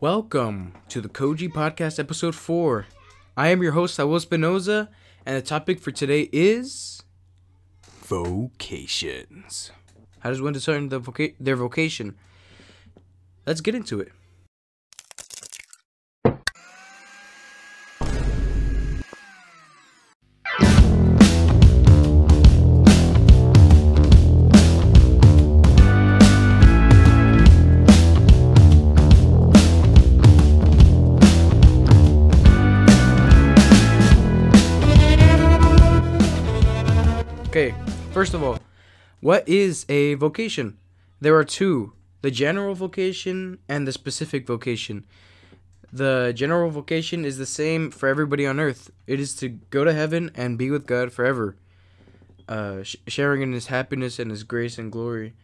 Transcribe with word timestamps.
Welcome 0.00 0.74
to 0.90 1.00
the 1.00 1.08
Koji 1.08 1.48
Podcast, 1.50 1.98
episode 1.98 2.34
4. 2.34 2.86
I 3.34 3.48
am 3.48 3.62
your 3.62 3.72
host, 3.72 3.94
Saul 3.94 4.20
Spinoza, 4.20 4.90
and 5.24 5.36
the 5.36 5.40
topic 5.40 5.80
for 5.80 5.90
today 5.90 6.28
is 6.32 7.02
vocations. 8.02 9.70
How 10.18 10.28
does 10.28 10.42
one 10.42 10.52
discern 10.52 10.90
the 10.90 11.00
voca- 11.00 11.34
their 11.40 11.56
vocation? 11.56 12.14
Let's 13.46 13.62
get 13.62 13.74
into 13.74 13.98
it. 13.98 14.12
First 38.16 38.32
of 38.32 38.42
all, 38.42 38.58
what 39.20 39.46
is 39.46 39.84
a 39.90 40.14
vocation? 40.14 40.78
There 41.20 41.36
are 41.36 41.44
two 41.44 41.92
the 42.22 42.30
general 42.30 42.74
vocation 42.74 43.58
and 43.68 43.86
the 43.86 43.92
specific 43.92 44.46
vocation. 44.46 45.04
The 45.92 46.32
general 46.34 46.70
vocation 46.70 47.26
is 47.26 47.36
the 47.36 47.44
same 47.44 47.90
for 47.90 48.08
everybody 48.08 48.46
on 48.46 48.58
earth 48.58 48.90
it 49.06 49.20
is 49.20 49.34
to 49.36 49.50
go 49.68 49.84
to 49.84 49.92
heaven 49.92 50.30
and 50.34 50.56
be 50.56 50.70
with 50.70 50.86
God 50.86 51.12
forever, 51.12 51.56
uh, 52.48 52.84
sh- 52.84 52.96
sharing 53.06 53.42
in 53.42 53.52
His 53.52 53.66
happiness 53.66 54.18
and 54.18 54.30
His 54.30 54.44
grace 54.44 54.78
and 54.78 54.90
glory. 54.90 55.34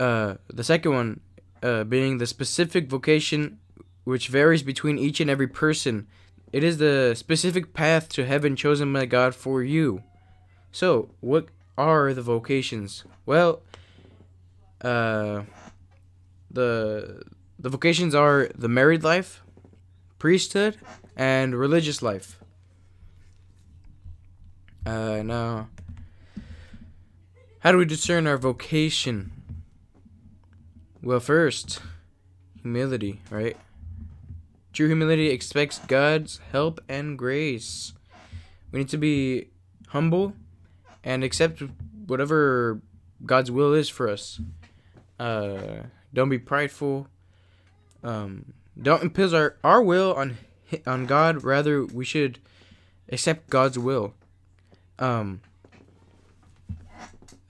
Uh, 0.00 0.36
the 0.48 0.64
second 0.64 0.94
one 0.94 1.20
uh, 1.62 1.84
being 1.84 2.16
the 2.16 2.26
specific 2.26 2.88
vocation, 2.88 3.58
which 4.04 4.28
varies 4.28 4.62
between 4.62 4.96
each 4.98 5.20
and 5.20 5.28
every 5.28 5.48
person. 5.48 6.06
It 6.50 6.64
is 6.64 6.78
the 6.78 7.12
specific 7.14 7.74
path 7.74 8.08
to 8.14 8.24
heaven 8.24 8.56
chosen 8.56 8.90
by 8.90 9.04
God 9.04 9.34
for 9.34 9.62
you. 9.62 10.02
So, 10.72 11.10
what 11.20 11.48
are 11.76 12.12
the 12.14 12.22
vocations? 12.22 13.04
Well, 13.26 13.62
uh, 14.80 15.42
the 16.50 17.22
the 17.58 17.68
vocations 17.68 18.14
are 18.14 18.50
the 18.54 18.68
married 18.68 19.02
life, 19.02 19.42
priesthood, 20.18 20.76
and 21.16 21.54
religious 21.54 22.02
life. 22.02 22.38
Uh, 24.86 25.22
now, 25.24 25.68
how 27.60 27.72
do 27.72 27.78
we 27.78 27.86
discern 27.86 28.26
our 28.26 28.36
vocation? 28.36 29.32
Well, 31.02 31.20
first, 31.20 31.80
humility, 32.60 33.20
right? 33.30 33.56
True 34.72 34.88
humility 34.88 35.30
expects 35.30 35.78
God's 35.78 36.40
help 36.50 36.80
and 36.88 37.16
grace. 37.16 37.92
We 38.72 38.80
need 38.80 38.88
to 38.88 38.98
be 38.98 39.48
humble 39.88 40.34
and 41.04 41.22
accept 41.22 41.62
whatever 42.06 42.80
God's 43.24 43.50
will 43.50 43.72
is 43.74 43.88
for 43.88 44.08
us. 44.08 44.40
Uh, 45.20 45.84
don't 46.12 46.28
be 46.28 46.38
prideful. 46.38 47.08
Um, 48.02 48.54
don't 48.80 49.02
impose 49.02 49.32
our, 49.32 49.56
our 49.62 49.82
will 49.82 50.14
on 50.14 50.38
on 50.86 51.06
God. 51.06 51.44
Rather, 51.44 51.84
we 51.84 52.04
should 52.04 52.40
accept 53.08 53.48
God's 53.50 53.78
will. 53.78 54.14
Um, 54.98 55.40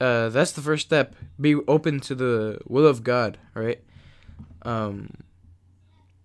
uh, 0.00 0.28
that's 0.28 0.52
the 0.52 0.60
first 0.60 0.86
step. 0.86 1.14
Be 1.40 1.54
open 1.54 2.00
to 2.00 2.14
the 2.14 2.58
will 2.66 2.86
of 2.86 3.02
God, 3.02 3.38
right? 3.54 3.80
Um, 4.62 5.10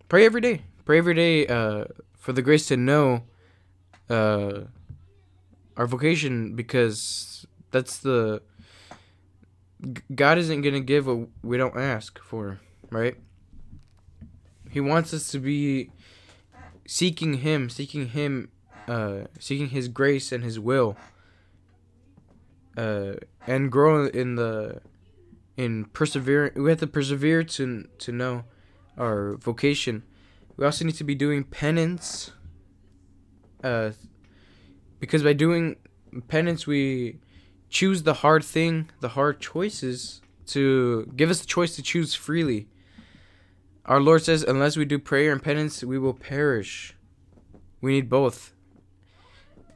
pray 0.07 0.25
every 0.25 0.41
day. 0.41 0.63
Pray 0.85 0.97
every 0.97 1.13
day 1.13 1.47
uh, 1.47 1.85
for 2.17 2.33
the 2.33 2.41
grace 2.41 2.67
to 2.67 2.77
know 2.77 3.23
uh, 4.09 4.61
our 5.79 5.87
vocation 5.87 6.55
because 6.57 7.47
that's 7.71 7.99
the 7.99 8.41
God 10.13 10.37
isn't 10.37 10.61
gonna 10.61 10.81
give 10.81 11.07
what 11.07 11.29
we 11.41 11.55
don't 11.55 11.77
ask 11.77 12.19
for, 12.19 12.59
right? 12.91 13.15
He 14.69 14.81
wants 14.81 15.13
us 15.13 15.31
to 15.31 15.39
be 15.39 15.89
seeking 16.85 17.35
Him, 17.35 17.69
seeking 17.69 18.09
Him, 18.09 18.49
uh, 18.89 19.21
seeking 19.39 19.69
His 19.69 19.87
grace 19.87 20.33
and 20.33 20.43
His 20.43 20.59
will, 20.59 20.97
uh, 22.75 23.13
and 23.47 23.71
grow 23.71 24.05
in 24.05 24.35
the 24.35 24.81
in 25.55 25.85
persevering. 25.85 26.61
We 26.61 26.71
have 26.71 26.79
to 26.79 26.87
persevere 26.87 27.43
to 27.43 27.87
to 27.99 28.11
know 28.11 28.43
our 28.97 29.37
vocation. 29.37 30.03
We 30.57 30.65
also 30.65 30.83
need 30.83 30.95
to 30.95 31.05
be 31.05 31.15
doing 31.15 31.45
penance. 31.45 32.31
Uh, 33.63 33.91
because 34.99 35.23
by 35.23 35.33
doing 35.33 35.75
penance 36.27 36.65
we 36.67 37.19
choose 37.69 38.03
the 38.03 38.15
hard 38.15 38.43
thing 38.43 38.89
the 38.99 39.09
hard 39.09 39.39
choices 39.39 40.21
to 40.47 41.11
give 41.15 41.29
us 41.29 41.39
the 41.39 41.45
choice 41.45 41.75
to 41.75 41.83
choose 41.83 42.15
freely. 42.15 42.67
Our 43.85 44.01
lord 44.01 44.23
says 44.23 44.43
unless 44.43 44.77
we 44.77 44.85
do 44.85 44.99
prayer 44.99 45.31
and 45.31 45.41
penance 45.41 45.83
we 45.83 45.99
will 45.99 46.13
perish. 46.13 46.95
We 47.81 47.93
need 47.93 48.09
both. 48.09 48.53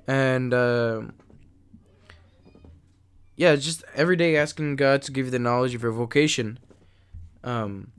And 0.07 0.53
uh, 0.53 1.03
yeah 3.35 3.55
just 3.55 3.83
every 3.95 4.15
day 4.15 4.35
asking 4.35 4.75
god 4.75 5.01
to 5.03 5.11
give 5.11 5.25
you 5.25 5.31
the 5.31 5.39
knowledge 5.39 5.75
of 5.75 5.83
your 5.83 5.91
vocation. 5.91 6.59
Um 7.43 7.91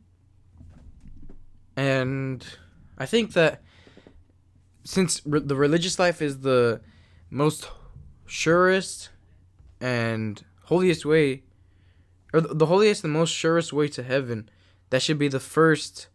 and 1.77 2.45
i 2.99 3.07
think 3.07 3.33
that 3.33 3.63
since 4.85 5.21
re- 5.25 5.41
the 5.41 5.57
religious 5.57 5.99
life 5.99 6.23
is 6.23 6.41
the 6.41 6.81
most 7.35 7.69
surest 8.27 9.11
and 9.81 10.45
holiest 10.67 11.05
way 11.05 11.43
or 12.33 12.41
the 12.41 12.67
holiest 12.67 13.03
and 13.03 13.13
most 13.13 13.31
surest 13.31 13.73
way 13.73 13.89
to 13.89 14.05
heaven 14.05 14.49
that 14.91 15.03
should 15.03 15.19
be 15.19 15.27
the 15.27 15.41
first 15.41 16.07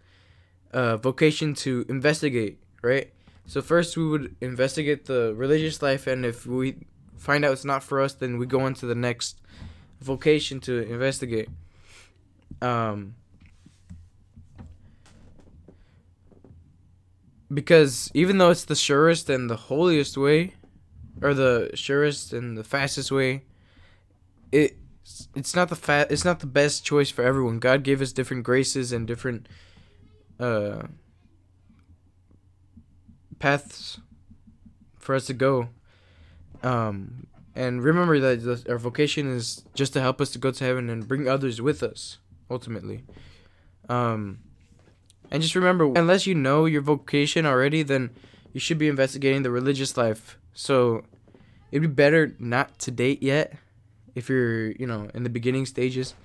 uh, 0.71 0.95
vocation 0.95 1.53
to 1.53 1.85
investigate 1.89 2.57
right? 2.81 3.11
So 3.47 3.61
first 3.61 3.97
we 3.97 4.07
would 4.07 4.35
investigate 4.39 5.05
the 5.07 5.33
religious 5.35 5.81
life 5.81 6.07
and 6.07 6.25
if 6.25 6.45
we 6.45 6.75
find 7.17 7.43
out 7.43 7.51
it's 7.51 7.65
not 7.65 7.83
for 7.83 7.99
us 8.01 8.13
then 8.13 8.37
we 8.37 8.45
go 8.45 8.61
on 8.61 8.73
to 8.75 8.85
the 8.85 8.95
next 8.95 9.41
vocation 9.99 10.61
to 10.61 10.89
investigate. 10.89 11.49
Um 12.61 13.15
because 17.53 18.09
even 18.13 18.37
though 18.37 18.51
it's 18.51 18.63
the 18.63 18.75
surest 18.75 19.29
and 19.29 19.49
the 19.49 19.57
holiest 19.57 20.15
way 20.15 20.53
or 21.21 21.33
the 21.33 21.71
surest 21.73 22.33
and 22.33 22.57
the 22.57 22.63
fastest 22.63 23.11
way 23.11 23.43
it 24.51 24.77
it's 25.35 25.55
not 25.55 25.69
the 25.69 25.75
fa- 25.75 26.07
it's 26.09 26.25
not 26.25 26.39
the 26.39 26.45
best 26.45 26.85
choice 26.85 27.09
for 27.09 27.23
everyone. 27.23 27.59
God 27.59 27.83
gave 27.83 28.01
us 28.01 28.11
different 28.11 28.43
graces 28.43 28.91
and 28.91 29.07
different 29.07 29.47
uh 30.39 30.83
paths 33.39 33.99
for 34.97 35.15
us 35.15 35.25
to 35.27 35.33
go. 35.33 35.69
Um 36.63 37.27
and 37.55 37.83
remember 37.83 38.19
that 38.19 38.69
our 38.69 38.77
vocation 38.77 39.35
is 39.35 39.63
just 39.73 39.93
to 39.93 40.01
help 40.01 40.21
us 40.21 40.29
to 40.31 40.39
go 40.39 40.51
to 40.51 40.63
heaven 40.63 40.89
and 40.89 41.07
bring 41.07 41.27
others 41.27 41.61
with 41.61 41.81
us 41.83 42.19
ultimately. 42.49 43.03
Um 43.87 44.39
and 45.31 45.41
just 45.41 45.55
remember 45.55 45.91
unless 45.95 46.27
you 46.27 46.35
know 46.35 46.65
your 46.65 46.81
vocation 46.81 47.45
already 47.45 47.83
then 47.83 48.11
you 48.53 48.59
should 48.59 48.77
be 48.77 48.87
investigating 48.87 49.43
the 49.43 49.51
religious 49.51 49.95
life 49.95 50.37
so 50.59 51.03
it'd 51.71 51.81
be 51.81 51.87
better 51.87 52.35
not 52.37 52.77
to 52.79 52.91
date 52.91 53.23
yet 53.23 53.53
if 54.13 54.27
you're, 54.27 54.71
you 54.71 54.85
know, 54.85 55.09
in 55.13 55.23
the 55.23 55.29
beginning 55.29 55.65
stages. 55.65 56.15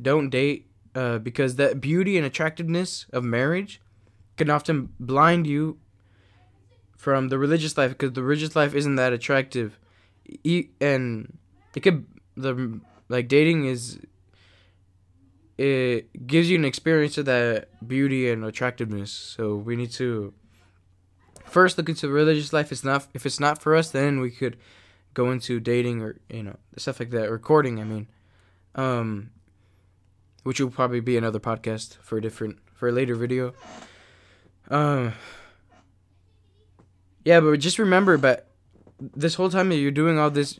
Don't 0.00 0.30
date 0.30 0.70
uh, 0.94 1.18
because 1.18 1.56
that 1.56 1.82
beauty 1.82 2.16
and 2.16 2.24
attractiveness 2.24 3.04
of 3.12 3.24
marriage 3.24 3.82
can 4.38 4.48
often 4.48 4.88
blind 4.98 5.46
you 5.46 5.78
from 6.96 7.28
the 7.28 7.38
religious 7.38 7.76
life 7.76 7.90
because 7.90 8.14
the 8.14 8.22
religious 8.22 8.56
life 8.56 8.74
isn't 8.74 8.94
that 8.94 9.12
attractive. 9.12 9.78
E- 10.42 10.68
and 10.80 11.36
it 11.76 11.80
could 11.80 12.06
the 12.38 12.80
like 13.10 13.28
dating 13.28 13.66
is 13.66 14.00
it 15.58 16.26
gives 16.26 16.48
you 16.48 16.56
an 16.56 16.64
experience 16.64 17.18
of 17.18 17.26
that 17.26 17.68
beauty 17.86 18.30
and 18.30 18.46
attractiveness. 18.46 19.12
So 19.12 19.56
we 19.56 19.76
need 19.76 19.92
to 19.92 20.32
first 21.44 21.78
look 21.78 21.88
into 21.88 22.08
religious 22.08 22.52
life. 22.52 22.72
It's 22.72 22.84
not 22.84 23.06
if 23.14 23.26
it's 23.26 23.40
not 23.40 23.62
for 23.62 23.76
us, 23.76 23.90
then 23.90 24.20
we 24.20 24.30
could 24.30 24.56
go 25.14 25.30
into 25.30 25.60
dating 25.60 26.02
or 26.02 26.16
you 26.28 26.42
know 26.42 26.56
stuff 26.76 27.00
like 27.00 27.10
that. 27.10 27.30
Recording, 27.30 27.80
I 27.80 27.84
mean, 27.84 28.08
um, 28.74 29.30
which 30.42 30.60
will 30.60 30.70
probably 30.70 31.00
be 31.00 31.16
another 31.16 31.40
podcast 31.40 31.96
for 31.98 32.18
a 32.18 32.22
different 32.22 32.58
for 32.74 32.88
a 32.88 32.92
later 32.92 33.14
video. 33.14 33.54
Um, 34.68 35.12
yeah, 37.24 37.40
but 37.40 37.58
just 37.60 37.78
remember, 37.78 38.18
but 38.18 38.48
this 39.00 39.34
whole 39.34 39.50
time 39.50 39.68
that 39.70 39.76
you're 39.76 39.90
doing 39.90 40.18
all 40.18 40.30
this, 40.30 40.58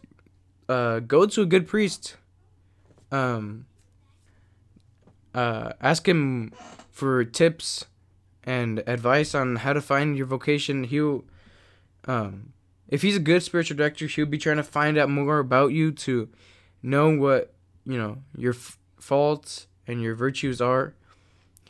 uh, 0.68 1.00
go 1.00 1.26
to 1.26 1.42
a 1.42 1.46
good 1.46 1.66
priest. 1.66 2.16
Um, 3.10 3.66
uh, 5.34 5.72
ask 5.80 6.08
him 6.08 6.52
for 6.90 7.24
tips 7.24 7.86
and 8.44 8.82
advice 8.86 9.34
on 9.34 9.56
how 9.56 9.72
to 9.72 9.80
find 9.80 10.16
your 10.16 10.26
vocation. 10.26 10.84
He'll, 10.84 11.24
um, 12.06 12.52
if 12.88 13.02
he's 13.02 13.16
a 13.16 13.20
good 13.20 13.42
spiritual 13.42 13.76
director, 13.76 14.06
he'll 14.06 14.26
be 14.26 14.38
trying 14.38 14.58
to 14.58 14.62
find 14.62 14.98
out 14.98 15.10
more 15.10 15.38
about 15.38 15.72
you 15.72 15.90
to 15.92 16.28
know 16.82 17.16
what 17.16 17.54
you 17.86 17.98
know 17.98 18.18
your 18.36 18.52
f- 18.52 18.78
faults 18.98 19.66
and 19.86 20.02
your 20.02 20.14
virtues 20.14 20.60
are. 20.60 20.94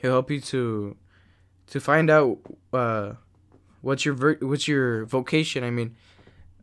He'll 0.01 0.13
help 0.13 0.31
you 0.31 0.41
to 0.41 0.97
to 1.69 1.81
find 1.81 2.11
out 2.11 2.39
uh, 2.73 3.13
what's 3.81 4.05
your 4.05 4.15
ver- 4.15 4.39
what's 4.41 4.67
your 4.69 5.05
vocation. 5.05 5.63
I 5.65 5.71
mean, 5.71 5.95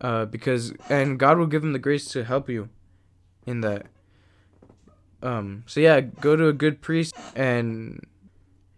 uh, 0.02 0.26
because 0.26 0.74
and 0.90 1.18
God 1.18 1.38
will 1.38 1.48
give 1.48 1.64
him 1.64 1.74
the 1.74 1.80
grace 1.80 2.06
to 2.10 2.24
help 2.24 2.50
you 2.50 2.70
in 3.46 3.62
that. 3.62 3.86
Um. 5.24 5.64
So 5.68 5.80
yeah, 5.80 6.02
go 6.02 6.36
to 6.36 6.48
a 6.48 6.54
good 6.54 6.82
priest 6.82 7.16
and 7.36 8.06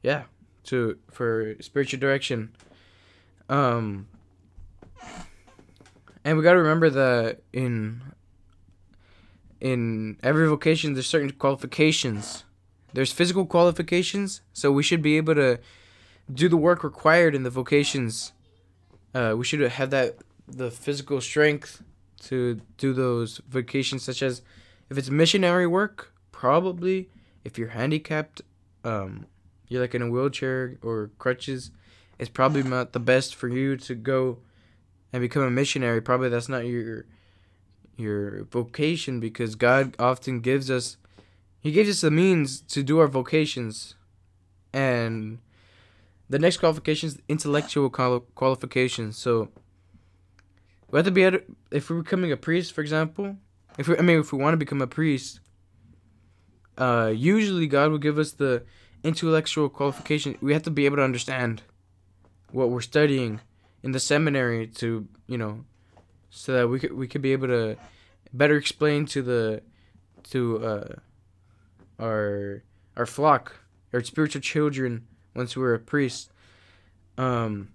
yeah, 0.04 0.24
to 0.66 0.98
for 1.12 1.56
spiritual 1.62 2.00
direction. 2.00 2.56
Um. 3.50 4.08
And 6.26 6.38
we 6.38 6.44
got 6.44 6.54
to 6.54 6.60
remember 6.60 6.90
that 6.90 7.42
in 7.52 8.02
in 9.60 10.18
every 10.24 10.48
vocation 10.48 10.94
there's 10.94 11.08
certain 11.08 11.32
qualifications. 11.32 12.46
There's 12.94 13.12
physical 13.12 13.46
qualifications, 13.46 14.42
so 14.54 14.72
we 14.72 14.84
should 14.84 15.02
be 15.02 15.18
able 15.18 15.36
to 15.36 15.60
do 16.32 16.48
the 16.48 16.58
work 16.58 16.84
required 16.84 17.36
in 17.36 17.44
the 17.44 17.50
vocations. 17.50 18.32
Uh, 19.14 19.34
we 19.38 19.44
should 19.44 19.60
have 19.60 19.90
that 19.90 20.18
the 20.48 20.72
physical 20.72 21.20
strength 21.20 21.84
to 22.22 22.62
do 22.78 22.94
those 22.94 23.42
vocations, 23.50 24.04
such 24.04 24.22
as 24.22 24.42
if 24.90 24.98
it's 24.98 25.10
missionary 25.10 25.68
work, 25.68 26.14
probably 26.32 27.10
if 27.44 27.58
you're 27.58 27.70
handicapped, 27.70 28.42
um, 28.84 29.26
you're 29.74 29.82
like 29.82 29.96
in 29.96 30.04
a 30.04 30.10
wheelchair 30.10 30.78
or 30.84 31.10
crutches, 31.18 31.72
it's 32.20 32.30
probably 32.30 32.62
not 32.62 32.94
the 32.94 33.00
best 33.00 33.34
for 33.34 33.48
you 33.48 33.76
to 33.76 33.96
go 33.96 34.38
and 35.12 35.20
become 35.20 35.42
a 35.42 35.50
missionary. 35.50 36.00
Probably 36.00 36.30
that's 36.30 36.48
not 36.48 36.68
your 36.68 37.06
your 37.98 38.44
vocation 38.46 39.20
because 39.20 39.56
God 39.56 39.96
often 39.98 40.42
gives 40.42 40.70
us 40.70 40.98
he 41.60 41.72
gives 41.72 41.90
us 41.90 42.02
the 42.02 42.12
means 42.12 42.62
to 42.62 42.84
do 42.84 43.00
our 43.00 43.08
vocations 43.08 43.96
and 44.72 45.40
the 46.30 46.40
next 46.40 46.58
qualification 46.58 47.08
is 47.08 47.20
intellectual 47.28 47.90
quali- 47.90 48.24
qualifications. 48.36 49.18
So 49.18 49.50
we 50.92 50.98
have 50.98 51.06
to 51.06 51.12
be 51.12 51.24
if 51.72 51.90
we're 51.90 52.02
becoming 52.02 52.32
a 52.32 52.38
priest, 52.38 52.74
for 52.74 52.82
example, 52.82 53.38
if 53.80 53.88
we, 53.88 53.98
I 53.98 54.02
mean 54.02 54.20
if 54.20 54.32
we 54.32 54.38
want 54.38 54.54
to 54.54 54.58
become 54.58 54.82
a 54.82 54.88
priest, 54.88 55.40
uh, 56.78 57.12
usually 57.16 57.68
God 57.68 57.92
will 57.92 57.98
give 57.98 58.20
us 58.20 58.34
the 58.34 58.64
intellectual 59.04 59.70
qualification. 59.70 60.38
We 60.42 60.54
have 60.54 60.64
to 60.64 60.72
be 60.72 60.86
able 60.86 60.98
to 60.98 61.04
understand 61.04 61.64
what 62.52 62.70
we're 62.70 62.82
studying 62.82 63.42
in 63.82 63.92
the 63.92 64.00
seminary 64.00 64.68
to 64.68 65.08
you 65.28 65.38
know, 65.38 65.66
so 66.30 66.54
that 66.54 66.68
we 66.68 66.80
could 66.80 66.94
we 66.94 67.08
could 67.08 67.22
be 67.22 67.32
able 67.32 67.48
to 67.48 67.78
better 68.34 68.58
explain 68.58 69.06
to 69.08 69.22
the 69.22 69.62
to 70.32 70.66
uh, 70.66 70.96
our 72.00 72.64
our 72.96 73.06
flock, 73.06 73.62
our 73.94 74.04
spiritual 74.04 74.42
children 74.42 75.08
once 75.36 75.58
we're 75.58 75.74
a 75.74 75.80
priest. 75.80 76.32
Um, 77.18 77.70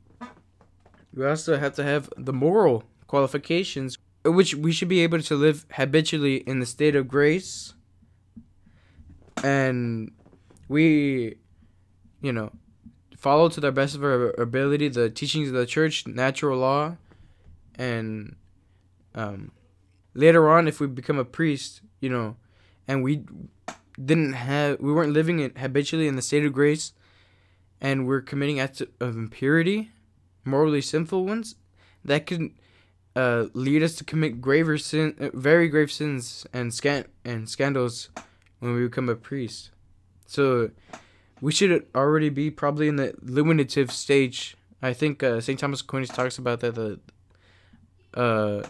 we 1.14 1.26
also 1.26 1.58
have 1.58 1.74
to 1.74 1.84
have 1.84 2.10
the 2.16 2.32
moral 2.32 2.84
qualifications, 3.06 3.98
which 4.24 4.54
we 4.54 4.72
should 4.72 4.88
be 4.88 5.00
able 5.00 5.20
to 5.22 5.34
live 5.34 5.66
habitually 5.72 6.36
in 6.36 6.60
the 6.60 6.66
state 6.66 6.94
of 6.94 7.08
grace. 7.08 7.74
And 9.42 10.12
we, 10.68 11.36
you 12.20 12.32
know, 12.32 12.52
follow 13.16 13.48
to 13.48 13.60
the 13.60 13.72
best 13.72 13.94
of 13.94 14.04
our 14.04 14.30
ability 14.38 14.88
the 14.88 15.10
teachings 15.10 15.48
of 15.48 15.54
the 15.54 15.66
church, 15.66 16.06
natural 16.06 16.58
law, 16.58 16.96
and 17.74 18.36
um, 19.14 19.52
later 20.14 20.48
on, 20.48 20.68
if 20.68 20.80
we 20.80 20.86
become 20.86 21.18
a 21.18 21.24
priest, 21.24 21.80
you 22.00 22.08
know, 22.08 22.36
and 22.86 23.02
we 23.02 23.24
didn't 24.02 24.34
have, 24.34 24.78
we 24.80 24.92
weren't 24.92 25.12
living 25.12 25.40
it 25.40 25.58
habitually 25.58 26.06
in 26.06 26.16
the 26.16 26.22
state 26.22 26.44
of 26.44 26.52
grace, 26.52 26.92
and 27.80 28.06
we're 28.06 28.20
committing 28.20 28.60
acts 28.60 28.80
of 28.80 29.16
impurity, 29.16 29.90
morally 30.44 30.80
sinful 30.80 31.24
ones, 31.24 31.56
that 32.04 32.26
could 32.26 32.50
uh, 33.16 33.46
lead 33.52 33.82
us 33.82 33.94
to 33.96 34.04
commit 34.04 34.40
graver 34.40 34.78
sin, 34.78 35.14
uh, 35.20 35.30
very 35.34 35.68
grave 35.68 35.90
sins 35.90 36.46
and 36.52 36.72
scan 36.72 37.04
and 37.24 37.48
scandals 37.48 38.10
when 38.60 38.74
we 38.74 38.82
become 38.82 39.08
a 39.08 39.16
priest. 39.16 39.70
So 40.28 40.70
we 41.40 41.52
should 41.52 41.86
already 41.94 42.28
be 42.28 42.50
probably 42.50 42.86
in 42.86 42.96
the 42.96 43.14
illuminative 43.14 43.90
stage. 43.90 44.56
I 44.82 44.92
think 44.92 45.22
uh, 45.22 45.40
St. 45.40 45.58
Thomas 45.58 45.80
Aquinas 45.80 46.10
talks 46.10 46.36
about 46.38 46.60
that 46.60 46.74
the 46.74 47.00
uh, 48.14 48.62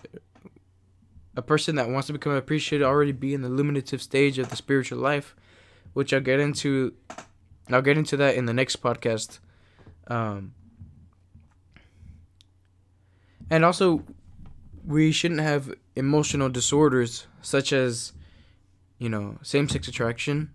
a 1.37 1.43
person 1.43 1.75
that 1.75 1.90
wants 1.90 2.06
to 2.06 2.12
become 2.12 2.32
a 2.32 2.40
priest 2.40 2.64
should 2.64 2.82
already 2.82 3.12
be 3.12 3.34
in 3.34 3.43
the 3.43 3.49
illuminative 3.49 4.00
stage 4.00 4.38
of 4.38 4.50
the 4.50 4.56
spiritual 4.56 4.99
life, 4.99 5.34
which 5.94 6.14
I'll 6.14 6.20
get 6.20 6.38
into 6.38 6.94
I'll 7.70 7.82
get 7.82 7.99
into 7.99 8.16
that 8.16 8.37
in 8.37 8.46
the 8.46 8.55
next 8.55 8.81
podcast. 8.81 9.40
Um, 10.06 10.55
and 13.50 13.64
also, 13.64 14.05
we 14.87 15.10
shouldn't 15.10 15.40
have 15.40 15.75
emotional 15.96 16.49
disorders 16.49 17.26
such 17.43 17.72
as, 17.72 18.12
you 18.99 19.08
know, 19.08 19.38
same 19.43 19.69
sex 19.69 19.88
attraction. 19.88 20.50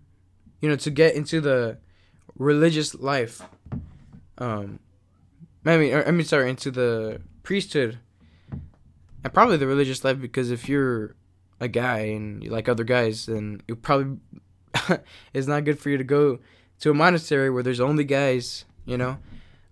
You 0.64 0.70
know, 0.70 0.76
to 0.76 0.90
get 0.90 1.14
into 1.14 1.42
the 1.42 1.76
religious 2.38 2.94
life. 2.94 3.42
Um, 4.38 4.78
I 5.66 5.76
mean, 5.76 5.94
I 5.94 6.10
mean, 6.10 6.24
sorry, 6.24 6.48
into 6.48 6.70
the 6.70 7.20
priesthood, 7.42 7.98
and 8.50 9.34
probably 9.34 9.58
the 9.58 9.66
religious 9.66 10.02
life 10.04 10.18
because 10.18 10.50
if 10.50 10.66
you're 10.66 11.16
a 11.60 11.68
guy 11.68 11.98
and 11.98 12.42
you 12.42 12.48
like 12.48 12.66
other 12.66 12.82
guys, 12.82 13.26
then 13.26 13.60
it 13.68 13.82
probably 13.82 14.16
is 15.34 15.46
not 15.46 15.64
good 15.64 15.78
for 15.78 15.90
you 15.90 15.98
to 15.98 16.04
go 16.04 16.38
to 16.80 16.90
a 16.90 16.94
monastery 16.94 17.50
where 17.50 17.62
there's 17.62 17.78
only 17.78 18.04
guys, 18.04 18.64
you 18.86 18.96
know, 18.96 19.18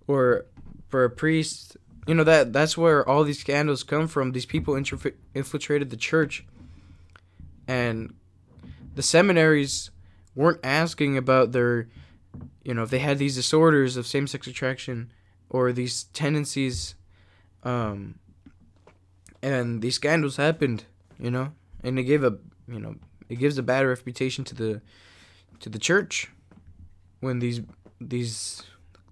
or 0.06 0.44
for 0.88 1.04
a 1.04 1.10
priest, 1.10 1.78
you 2.06 2.14
know 2.14 2.24
that 2.24 2.52
that's 2.52 2.76
where 2.76 3.08
all 3.08 3.24
these 3.24 3.40
scandals 3.40 3.82
come 3.82 4.08
from. 4.08 4.32
These 4.32 4.44
people 4.44 4.76
infiltrated 4.76 5.88
the 5.88 5.96
church, 5.96 6.44
and 7.66 8.12
the 8.94 9.02
seminaries 9.02 9.90
weren't 10.34 10.60
asking 10.64 11.16
about 11.16 11.52
their, 11.52 11.88
you 12.64 12.74
know, 12.74 12.82
if 12.82 12.90
they 12.90 12.98
had 12.98 13.18
these 13.18 13.34
disorders 13.34 13.96
of 13.96 14.06
same-sex 14.06 14.46
attraction 14.46 15.12
or 15.50 15.72
these 15.72 16.04
tendencies, 16.04 16.94
um, 17.64 18.18
and 19.42 19.82
these 19.82 19.96
scandals 19.96 20.36
happened, 20.36 20.84
you 21.18 21.30
know, 21.30 21.52
and 21.82 21.98
it 21.98 22.04
gave 22.04 22.24
a, 22.24 22.38
you 22.66 22.78
know, 22.78 22.94
it 23.28 23.36
gives 23.36 23.58
a 23.58 23.62
bad 23.62 23.86
reputation 23.86 24.44
to 24.44 24.54
the, 24.54 24.80
to 25.60 25.68
the 25.68 25.78
church 25.78 26.28
when 27.20 27.38
these 27.38 27.62
these 28.00 28.62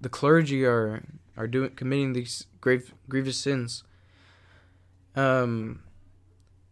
the 0.01 0.09
clergy 0.09 0.65
are 0.65 1.03
are 1.37 1.47
doing 1.47 1.71
committing 1.71 2.13
these 2.13 2.47
grave 2.61 2.93
grievous 3.09 3.39
sins. 3.39 3.85
Um 5.15 5.83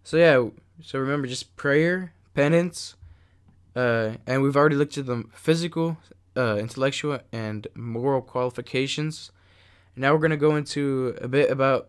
so 0.02 0.16
yeah, 0.16 0.48
so 0.82 0.98
remember 0.98 1.26
just 1.26 1.56
prayer, 1.56 2.12
penance, 2.34 2.96
uh 3.78 4.06
and 4.26 4.42
we've 4.42 4.56
already 4.56 4.76
looked 4.76 4.98
at 4.98 5.06
the 5.06 5.24
physical, 5.32 5.86
uh 6.36 6.56
intellectual 6.56 7.20
and 7.32 7.66
moral 7.74 8.22
qualifications. 8.32 9.30
Now 9.94 10.12
we're 10.12 10.24
going 10.26 10.38
to 10.38 10.46
go 10.48 10.54
into 10.56 11.16
a 11.20 11.28
bit 11.28 11.50
about 11.50 11.88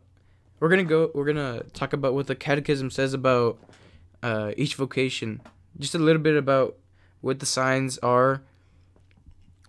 we're 0.59 0.69
going 0.73 0.85
to 0.85 0.89
go 0.95 1.11
we're 1.15 1.29
going 1.31 1.43
to 1.47 1.69
talk 1.71 1.91
about 1.93 2.13
what 2.13 2.27
the 2.27 2.35
catechism 2.35 2.89
says 2.89 3.13
about 3.13 3.59
uh 4.23 4.51
each 4.57 4.75
vocation. 4.75 5.41
Just 5.77 5.95
a 5.95 5.99
little 5.99 6.21
bit 6.21 6.35
about 6.35 6.75
what 7.21 7.39
the 7.39 7.45
signs 7.45 7.97
are 7.99 8.41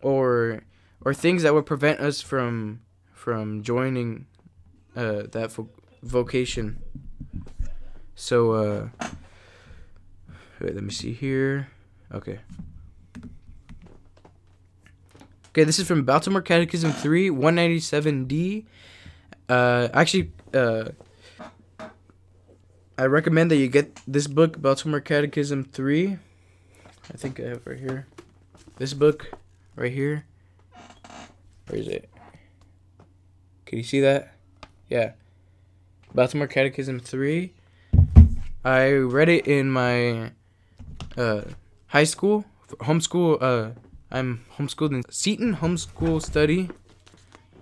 or 0.03 0.63
or 1.05 1.15
things 1.15 1.43
that 1.43 1.55
would 1.55 1.67
prevent 1.67 2.01
us 2.01 2.21
from 2.21 2.81
from 3.13 3.63
joining 3.63 4.27
uh, 4.97 5.23
that 5.33 5.53
vo- 5.53 5.69
vocation. 6.03 6.83
So 8.15 8.53
uh, 8.53 8.89
wait, 10.61 10.75
let 10.75 10.83
me 10.83 10.91
see 10.91 11.13
here. 11.13 11.69
Okay. 12.13 12.41
Okay, 15.51 15.65
this 15.65 15.79
is 15.79 15.87
from 15.87 16.05
Baltimore 16.05 16.43
Catechism 16.43 16.93
3, 16.93 17.31
197D. 17.31 18.67
Uh, 19.49 19.89
actually, 19.93 20.33
uh, 20.55 20.91
I 22.97 23.07
recommend 23.07 23.51
that 23.51 23.57
you 23.57 23.67
get 23.67 24.01
this 24.07 24.27
book, 24.27 24.61
Baltimore 24.61 25.01
Catechism 25.01 25.65
3. 25.65 26.19
I 27.13 27.17
think 27.17 27.41
I 27.41 27.49
have 27.49 27.67
right 27.67 27.79
here. 27.79 28.07
This 28.77 28.95
book 28.95 29.33
right 29.75 29.93
here. 29.93 30.25
Where 31.67 31.81
is 31.81 31.89
it? 31.89 32.09
Can 33.67 33.79
you 33.79 33.85
see 33.85 34.01
that? 34.01 34.35
Yeah. 34.89 35.13
Baltimore 36.15 36.47
Catechism 36.47 37.01
3. 37.01 37.53
I 38.65 38.93
read 38.93 39.29
it 39.29 39.47
in 39.47 39.71
my 39.71 40.33
uh, 41.17 41.43
high 41.91 42.05
school, 42.05 42.45
homeschool. 42.81 43.39
Uh, 43.41 43.71
I'm 44.11 44.45
homeschooled 44.57 44.93
in 44.93 45.03
Seton 45.11 45.57
Homeschool 45.57 46.23
Study. 46.23 46.71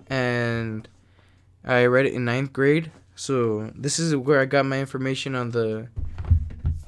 and 0.09 0.89
I 1.65 1.85
read 1.85 2.07
it 2.07 2.15
in 2.15 2.25
ninth 2.25 2.53
grade. 2.53 2.91
So 3.15 3.71
this 3.75 3.99
is 3.99 4.15
where 4.17 4.41
I 4.41 4.45
got 4.45 4.65
my 4.65 4.79
information 4.79 5.35
on 5.35 5.51
the. 5.51 5.89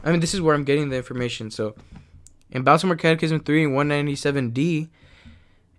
I 0.03 0.11
mean, 0.11 0.21
this 0.21 0.33
is 0.33 0.41
where 0.41 0.55
I'm 0.55 0.65
getting 0.65 0.89
the 0.89 0.97
information. 0.97 1.51
So, 1.51 1.75
in 2.51 2.63
Baltimore 2.63 2.97
Catechism 2.97 3.41
3 3.41 3.67
197d, 3.67 4.89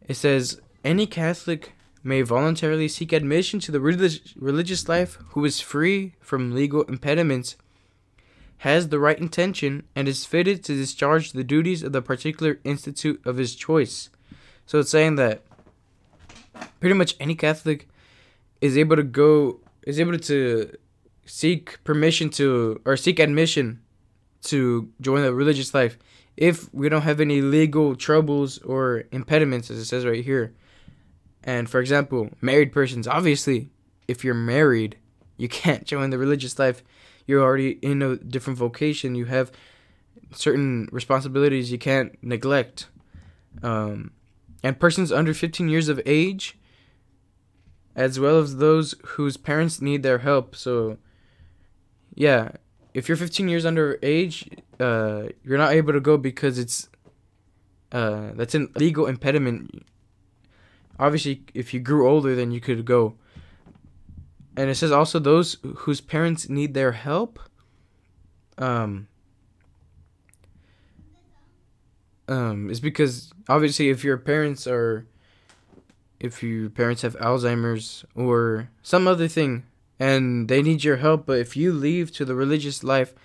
it 0.08 0.13
says 0.13 0.62
any 0.84 1.08
Catholic 1.08 1.72
may 2.03 2.22
voluntarily 2.22 2.88
seek 2.88 3.13
admission 3.13 3.60
to 3.62 3.72
the 3.72 3.80
religious 3.80 4.34
religious 4.36 4.88
life 4.88 5.18
who 5.30 5.46
is 5.46 5.60
free 5.62 6.13
from 6.20 6.53
legal 6.53 6.84
impediments, 6.84 7.56
has 8.62 8.89
the 8.89 9.00
right 9.00 9.20
intention, 9.20 9.84
and 9.96 10.08
is 10.08 10.25
fitted 10.25 10.63
to 10.63 10.75
discharge 10.75 11.32
the 11.32 11.44
duties 11.44 11.84
of 11.84 11.91
the 11.91 12.01
particular 12.01 12.60
institute 12.63 13.22
of 13.25 13.38
his 13.38 13.56
choice. 13.56 14.10
So 14.65 14.80
it's 14.80 14.89
saying 14.89 15.15
that 15.15 15.44
pretty 16.80 16.96
much 16.96 17.15
any 17.20 17.36
Catholic 17.36 17.88
is 18.62 18.77
able 18.77 18.96
to 18.96 19.03
go 19.03 19.60
is 19.84 20.00
able 20.00 20.18
to 20.18 20.75
seek 21.25 21.84
permission 21.84 22.30
to 22.30 22.82
or 22.86 22.96
seek 22.98 23.20
admission 23.20 23.82
to 24.44 24.89
join 25.00 25.22
the 25.22 25.34
religious 25.34 25.74
life 25.74 25.98
if 26.38 26.74
we 26.74 26.89
don't 26.89 27.01
have 27.01 27.20
any 27.20 27.41
legal 27.41 27.96
troubles 27.96 28.58
or 28.60 29.03
impediments 29.12 29.72
as 29.72 29.77
it 29.77 29.86
says 29.86 30.06
right 30.06 30.24
here 30.24 30.53
and 31.44 31.70
for 31.70 31.80
example, 31.80 32.30
married 32.39 32.72
persons, 32.72 33.08
obviously, 33.08 33.70
if 34.08 34.24
you're 34.24 34.34
married, 34.34 34.98
you 35.38 35.48
can't 35.48 35.86
join 35.86 36.10
the 36.10 36.18
religious 36.18 36.60
life. 36.60 36.84
You're 37.32 37.42
already 37.42 37.80
in 37.82 38.02
a 38.02 38.18
different 38.18 38.60
vocation. 38.60 39.16
You 39.16 39.24
have 39.24 39.54
certain 40.34 40.90
responsibilities 40.92 41.72
you 41.72 41.78
can't 41.78 42.22
neglect. 42.22 42.90
Um, 43.64 44.12
and 44.62 44.78
persons 44.78 45.14
under 45.14 45.34
15 45.34 45.70
years 45.70 45.88
of 45.88 46.02
age, 46.06 46.60
as 47.96 48.20
well 48.20 48.38
as 48.40 48.58
those 48.58 48.96
whose 49.16 49.38
parents 49.38 49.80
need 49.80 50.04
their 50.04 50.18
help. 50.18 50.58
So, 50.58 50.98
yeah, 52.16 52.50
if 52.94 53.08
you're 53.08 53.16
15 53.16 53.48
years 53.48 53.66
under 53.66 53.98
age, 54.04 54.50
uh, 54.82 55.30
you're 55.42 55.58
not 55.58 55.72
able 55.72 55.94
to 55.94 56.02
go 56.02 56.18
because 56.18 56.60
it's 56.60 56.90
uh, 57.94 58.32
that's 58.36 58.56
an 58.56 58.74
legal 58.76 59.06
impediment 59.06 59.86
obviously 61.00 61.44
if 61.54 61.74
you 61.74 61.80
grew 61.80 62.08
older 62.08 62.36
then 62.36 62.52
you 62.52 62.62
could 62.62 62.86
go 62.86 63.16
and 64.62 64.70
it 64.70 64.75
says 64.75 64.91
also 64.91 65.18
those 65.18 65.58
whose 65.77 66.01
parents 66.01 66.48
need 66.48 66.75
their 66.75 66.91
help 66.91 67.39
um 68.60 69.08
um 72.27 72.70
is 72.70 72.80
because 72.80 73.34
obviously 73.50 73.89
if 73.89 74.03
your 74.03 74.18
parents 74.18 74.68
are 74.68 75.08
if 76.20 76.44
your 76.44 76.70
parents 76.70 77.01
have 77.01 77.15
alzheimer's 77.18 78.06
or 78.13 78.70
some 78.84 79.08
other 79.08 79.27
thing 79.27 79.63
and 80.00 80.48
they 80.48 80.62
need 80.62 80.84
your 80.84 80.98
help 80.98 81.25
but 81.25 81.39
if 81.39 81.58
you 81.58 81.74
leave 81.74 82.12
to 82.12 82.24
the 82.24 82.36
religious 82.36 82.84
life 82.84 83.15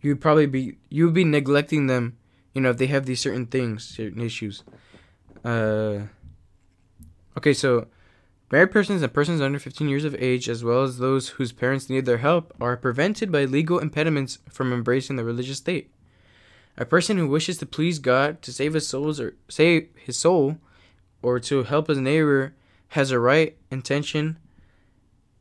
you'd 0.00 0.20
probably 0.20 0.46
be 0.46 0.76
you 0.90 1.06
would 1.06 1.14
be 1.14 1.24
neglecting 1.24 1.88
them 1.88 2.16
you 2.54 2.60
know 2.60 2.70
if 2.70 2.76
they 2.76 2.86
have 2.86 3.04
these 3.04 3.20
certain 3.20 3.46
things 3.46 3.82
certain 3.84 4.20
issues. 4.22 4.62
Uh 5.44 6.06
Okay, 7.36 7.54
so 7.54 7.86
married 8.50 8.70
persons 8.70 9.02
and 9.02 9.12
persons 9.12 9.40
under 9.40 9.58
15 9.58 9.88
years 9.88 10.04
of 10.04 10.14
age, 10.18 10.48
as 10.48 10.64
well 10.64 10.82
as 10.82 10.98
those 10.98 11.30
whose 11.30 11.52
parents 11.52 11.88
need 11.88 12.06
their 12.06 12.18
help, 12.18 12.52
are 12.60 12.76
prevented 12.76 13.30
by 13.30 13.44
legal 13.44 13.78
impediments 13.78 14.38
from 14.48 14.72
embracing 14.72 15.16
the 15.16 15.24
religious 15.24 15.58
state. 15.58 15.90
A 16.76 16.84
person 16.84 17.18
who 17.18 17.28
wishes 17.28 17.58
to 17.58 17.66
please 17.66 17.98
God, 17.98 18.42
to 18.42 18.52
save 18.52 18.74
his 18.74 18.88
souls 18.88 19.20
or 19.20 19.34
save 19.48 19.88
his 19.94 20.16
soul, 20.16 20.56
or 21.22 21.38
to 21.40 21.64
help 21.64 21.88
his 21.88 21.98
neighbor, 21.98 22.54
has 22.88 23.10
a 23.10 23.18
right 23.18 23.56
intention 23.70 24.38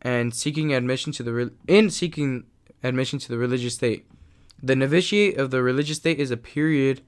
and 0.01 0.33
seeking 0.33 0.73
admission 0.73 1.11
to 1.13 1.23
the 1.23 1.51
in 1.67 1.89
seeking 1.89 2.45
admission 2.83 3.19
to 3.19 3.29
the 3.29 3.37
religious 3.37 3.75
state. 3.75 4.05
The 4.61 4.75
novitiate 4.75 5.37
of 5.37 5.51
the 5.51 5.63
religious 5.63 5.97
state 5.97 6.19
is 6.19 6.31
a 6.31 6.37
period 6.37 7.01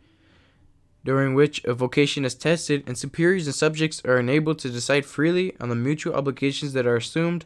during 1.04 1.34
which 1.34 1.64
a 1.64 1.74
vocation 1.74 2.26
is 2.26 2.36
tested 2.36 2.84
and 2.86 2.98
superiors 2.98 3.48
and 3.48 3.56
subjects 3.56 4.02
are 4.06 4.20
enabled 4.20 4.60
to 4.60 4.70
decide 4.70 5.06
freely 5.06 5.56
on 5.60 5.70
the 5.70 5.76
mutual 5.76 6.14
obligations 6.14 6.74
that 6.74 6.86
are 6.86 6.96
assumed 6.96 7.46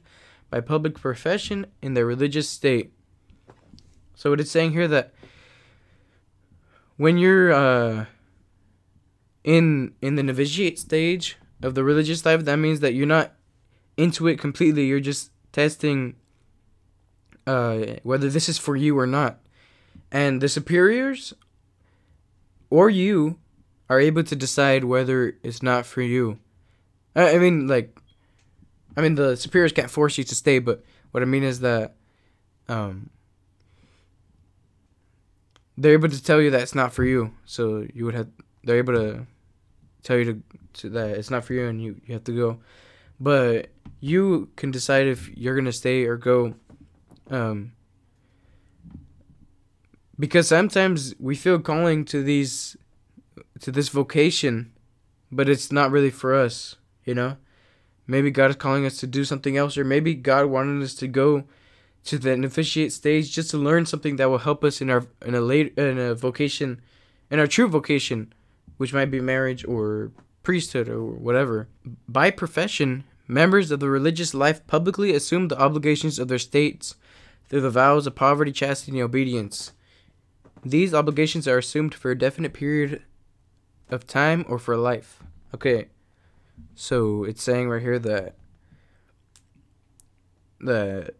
by 0.49 0.59
public 0.59 0.95
profession 0.99 1.65
in 1.81 1.93
their 1.93 2.05
religious 2.05 2.49
state. 2.49 2.93
So 4.15 4.29
what 4.29 4.39
it 4.39 4.43
is 4.43 4.51
saying 4.51 4.71
here 4.71 4.87
that 4.87 5.13
when 6.97 7.17
you're 7.17 7.51
uh, 7.51 8.05
in 9.43 9.93
in 10.01 10.15
the 10.15 10.23
novitiate 10.23 10.79
stage 10.79 11.37
of 11.61 11.75
the 11.75 11.83
religious 11.83 12.25
life, 12.25 12.45
that 12.45 12.57
means 12.57 12.79
that 12.79 12.93
you're 12.93 13.05
not 13.05 13.33
into 13.97 14.27
it 14.27 14.39
completely. 14.39 14.85
You're 14.85 14.99
just 14.99 15.31
testing 15.51 16.15
uh, 17.47 17.97
whether 18.03 18.29
this 18.29 18.49
is 18.49 18.57
for 18.57 18.75
you 18.75 18.97
or 18.97 19.07
not. 19.07 19.39
And 20.11 20.41
the 20.41 20.49
superiors 20.49 21.33
or 22.69 22.89
you 22.89 23.39
are 23.89 23.99
able 23.99 24.23
to 24.23 24.35
decide 24.35 24.83
whether 24.83 25.37
it's 25.43 25.61
not 25.61 25.85
for 25.85 26.01
you. 26.01 26.39
I, 27.15 27.37
mean, 27.37 27.67
like, 27.67 27.97
I 28.97 29.01
mean, 29.01 29.15
the 29.15 29.37
superiors 29.37 29.71
can't 29.71 29.89
force 29.89 30.17
you 30.17 30.23
to 30.23 30.35
stay, 30.35 30.59
but 30.59 30.83
what 31.11 31.23
I 31.23 31.25
mean 31.25 31.43
is 31.43 31.59
that, 31.61 31.95
um, 32.67 33.09
they're 35.77 35.93
able 35.93 36.09
to 36.09 36.23
tell 36.23 36.41
you 36.41 36.51
that 36.51 36.61
it's 36.61 36.75
not 36.75 36.93
for 36.93 37.03
you. 37.03 37.31
So 37.45 37.85
you 37.93 38.05
would 38.05 38.15
have, 38.15 38.27
they're 38.63 38.77
able 38.77 38.93
to 38.93 39.27
tell 40.03 40.17
you 40.17 40.25
to, 40.25 40.43
to 40.81 40.89
that 40.91 41.11
it's 41.11 41.29
not 41.29 41.43
for 41.43 41.53
you 41.53 41.67
and 41.67 41.81
you, 41.81 41.99
you 42.05 42.13
have 42.13 42.23
to 42.25 42.35
go. 42.35 42.59
But 43.19 43.69
you 43.99 44.49
can 44.55 44.71
decide 44.71 45.07
if 45.07 45.29
you're 45.37 45.55
gonna 45.55 45.71
stay 45.71 46.05
or 46.05 46.17
go. 46.17 46.55
Um, 47.29 47.73
because 50.17 50.47
sometimes 50.47 51.13
we 51.19 51.35
feel 51.35 51.59
calling 51.59 52.05
to 52.05 52.23
these 52.23 52.77
to 53.61 53.71
this 53.71 53.89
vocation, 53.89 54.71
but 55.31 55.49
it's 55.49 55.71
not 55.71 55.91
really 55.91 56.11
for 56.11 56.33
us, 56.33 56.75
you 57.03 57.13
know? 57.13 57.37
Maybe 58.07 58.29
God 58.29 58.51
is 58.51 58.55
calling 58.55 58.85
us 58.85 58.97
to 58.97 59.07
do 59.07 59.23
something 59.23 59.57
else, 59.57 59.77
or 59.77 59.83
maybe 59.83 60.13
God 60.13 60.45
wanted 60.47 60.83
us 60.83 60.93
to 60.95 61.07
go 61.07 61.45
to 62.05 62.19
the 62.19 62.37
novitiate 62.37 62.93
stage 62.93 63.31
just 63.31 63.49
to 63.51 63.57
learn 63.57 63.85
something 63.85 64.17
that 64.17 64.29
will 64.29 64.37
help 64.37 64.63
us 64.63 64.79
in 64.79 64.89
our 64.89 65.07
in 65.25 65.33
a 65.33 65.41
late 65.41 65.75
in 65.77 65.97
a 65.97 66.13
vocation, 66.13 66.81
in 67.31 67.39
our 67.39 67.47
true 67.47 67.67
vocation, 67.67 68.31
which 68.77 68.93
might 68.93 69.09
be 69.09 69.19
marriage 69.19 69.65
or 69.65 70.11
priesthood 70.43 70.87
or 70.87 71.03
whatever. 71.03 71.67
By 72.07 72.29
profession, 72.29 73.05
members 73.27 73.71
of 73.71 73.79
the 73.79 73.89
religious 73.89 74.35
life 74.35 74.65
publicly 74.67 75.15
assume 75.15 75.47
the 75.47 75.59
obligations 75.59 76.19
of 76.19 76.27
their 76.27 76.37
states 76.37 76.95
through 77.49 77.61
the 77.61 77.71
vows 77.71 78.05
of 78.05 78.15
poverty, 78.15 78.51
chastity, 78.51 78.99
and 78.99 79.05
obedience. 79.05 79.71
These 80.63 80.93
obligations 80.93 81.47
are 81.47 81.57
assumed 81.57 81.95
for 81.95 82.11
a 82.11 82.17
definite 82.17 82.53
period 82.53 83.01
of 83.89 84.07
time 84.07 84.45
or 84.47 84.59
for 84.59 84.77
life. 84.77 85.21
Okay. 85.53 85.87
So 86.73 87.23
it's 87.23 87.43
saying 87.43 87.69
right 87.69 87.81
here 87.81 87.99
that 87.99 88.35
that 90.61 91.15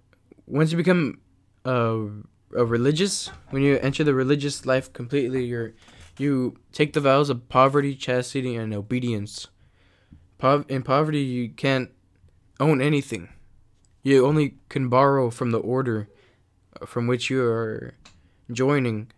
once 0.47 0.71
you 0.71 0.77
become 0.77 1.19
a, 1.65 2.07
a 2.55 2.65
religious, 2.65 3.27
when 3.49 3.61
you 3.63 3.77
enter 3.79 4.03
the 4.03 4.13
religious 4.13 4.65
life 4.65 4.91
completely, 4.93 5.45
you're 5.45 5.73
you 6.17 6.57
take 6.71 6.93
the 6.93 7.01
vows 7.01 7.29
of 7.29 7.49
poverty, 7.49 7.95
chastity, 7.95 8.55
and 8.55 8.73
obedience. 8.73 9.47
In 10.69 10.83
poverty, 10.83 11.21
you 11.21 11.49
can't 11.49 11.89
own 12.59 12.81
anything. 12.81 13.29
You 14.03 14.25
only 14.25 14.57
can 14.69 14.89
borrow 14.89 15.29
from 15.29 15.51
the 15.51 15.59
order 15.59 16.07
uh, 16.79 16.85
from 16.85 17.07
which 17.07 17.29
you 17.29 17.43
are 17.43 17.95
joining. 18.51 19.11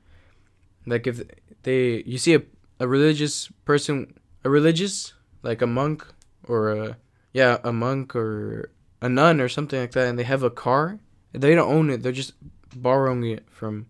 Like 0.85 1.05
if 1.05 1.21
they, 1.63 2.01
you 2.03 2.17
see 2.17 2.33
a 2.33 2.41
a 2.79 2.87
religious 2.87 3.49
person, 3.65 4.13
a 4.43 4.49
religious 4.49 5.13
like 5.43 5.61
a 5.61 5.67
monk 5.67 6.05
or 6.47 6.71
a 6.71 6.97
yeah 7.33 7.57
a 7.63 7.71
monk 7.71 8.15
or 8.15 8.71
a 9.01 9.09
nun 9.09 9.39
or 9.39 9.49
something 9.49 9.79
like 9.79 9.91
that, 9.91 10.07
and 10.07 10.17
they 10.17 10.23
have 10.23 10.43
a 10.43 10.49
car. 10.49 10.99
They 11.33 11.55
don't 11.55 11.71
own 11.71 11.89
it. 11.89 12.03
They're 12.03 12.11
just 12.11 12.33
borrowing 12.75 13.23
it 13.25 13.45
from 13.49 13.87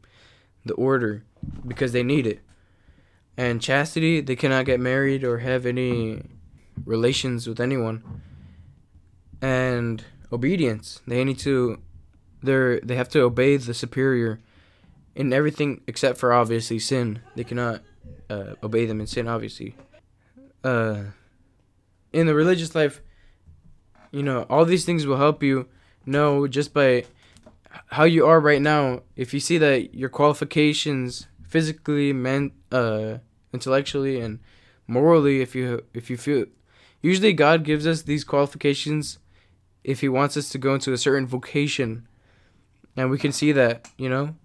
the 0.65 0.73
order 0.73 1.23
because 1.65 1.91
they 1.91 2.03
need 2.03 2.27
it. 2.27 2.41
And 3.37 3.61
chastity, 3.61 4.21
they 4.21 4.35
cannot 4.35 4.65
get 4.65 4.79
married 4.79 5.23
or 5.23 5.39
have 5.39 5.65
any 5.65 6.23
relations 6.85 7.47
with 7.47 7.59
anyone. 7.59 8.21
And 9.41 10.03
obedience, 10.31 11.01
they 11.07 11.23
need 11.23 11.39
to 11.39 11.79
they're 12.41 12.79
they 12.81 12.95
have 12.95 13.09
to 13.09 13.21
obey 13.21 13.57
the 13.57 13.73
superior 13.73 14.39
in 15.15 15.33
everything 15.33 15.81
except 15.87 16.17
for 16.17 16.33
obviously 16.33 16.79
sin. 16.79 17.21
They 17.35 17.43
cannot 17.43 17.81
uh, 18.29 18.53
obey 18.63 18.85
them 18.85 18.99
in 18.99 19.07
sin, 19.07 19.27
obviously. 19.27 19.75
Uh, 20.63 21.03
in 22.13 22.27
the 22.27 22.35
religious 22.35 22.75
life, 22.75 23.01
you 24.11 24.23
know, 24.23 24.45
all 24.49 24.65
these 24.65 24.85
things 24.85 25.05
will 25.05 25.17
help 25.17 25.43
you 25.43 25.67
know 26.05 26.47
just 26.47 26.73
by 26.73 27.05
how 27.87 28.03
you 28.03 28.25
are 28.25 28.39
right 28.39 28.61
now. 28.61 29.01
If 29.15 29.33
you 29.33 29.39
see 29.39 29.57
that 29.57 29.93
your 29.93 30.09
qualifications, 30.09 31.27
physically, 31.43 32.13
men, 32.13 32.51
uh, 32.71 33.17
intellectually, 33.53 34.19
and 34.19 34.39
morally, 34.87 35.41
if 35.41 35.55
you 35.55 35.83
if 35.93 36.09
you 36.09 36.17
feel 36.17 36.45
usually 37.01 37.33
God 37.33 37.63
gives 37.63 37.85
us 37.85 38.01
these 38.01 38.23
qualifications 38.23 39.19
if 39.83 40.01
He 40.01 40.09
wants 40.09 40.35
us 40.35 40.49
to 40.49 40.57
go 40.57 40.73
into 40.73 40.93
a 40.93 40.97
certain 40.97 41.27
vocation, 41.27 42.07
and 42.95 43.09
we 43.09 43.17
can 43.17 43.31
see 43.31 43.51
that 43.51 43.89
you 43.97 44.09
know, 44.09 44.35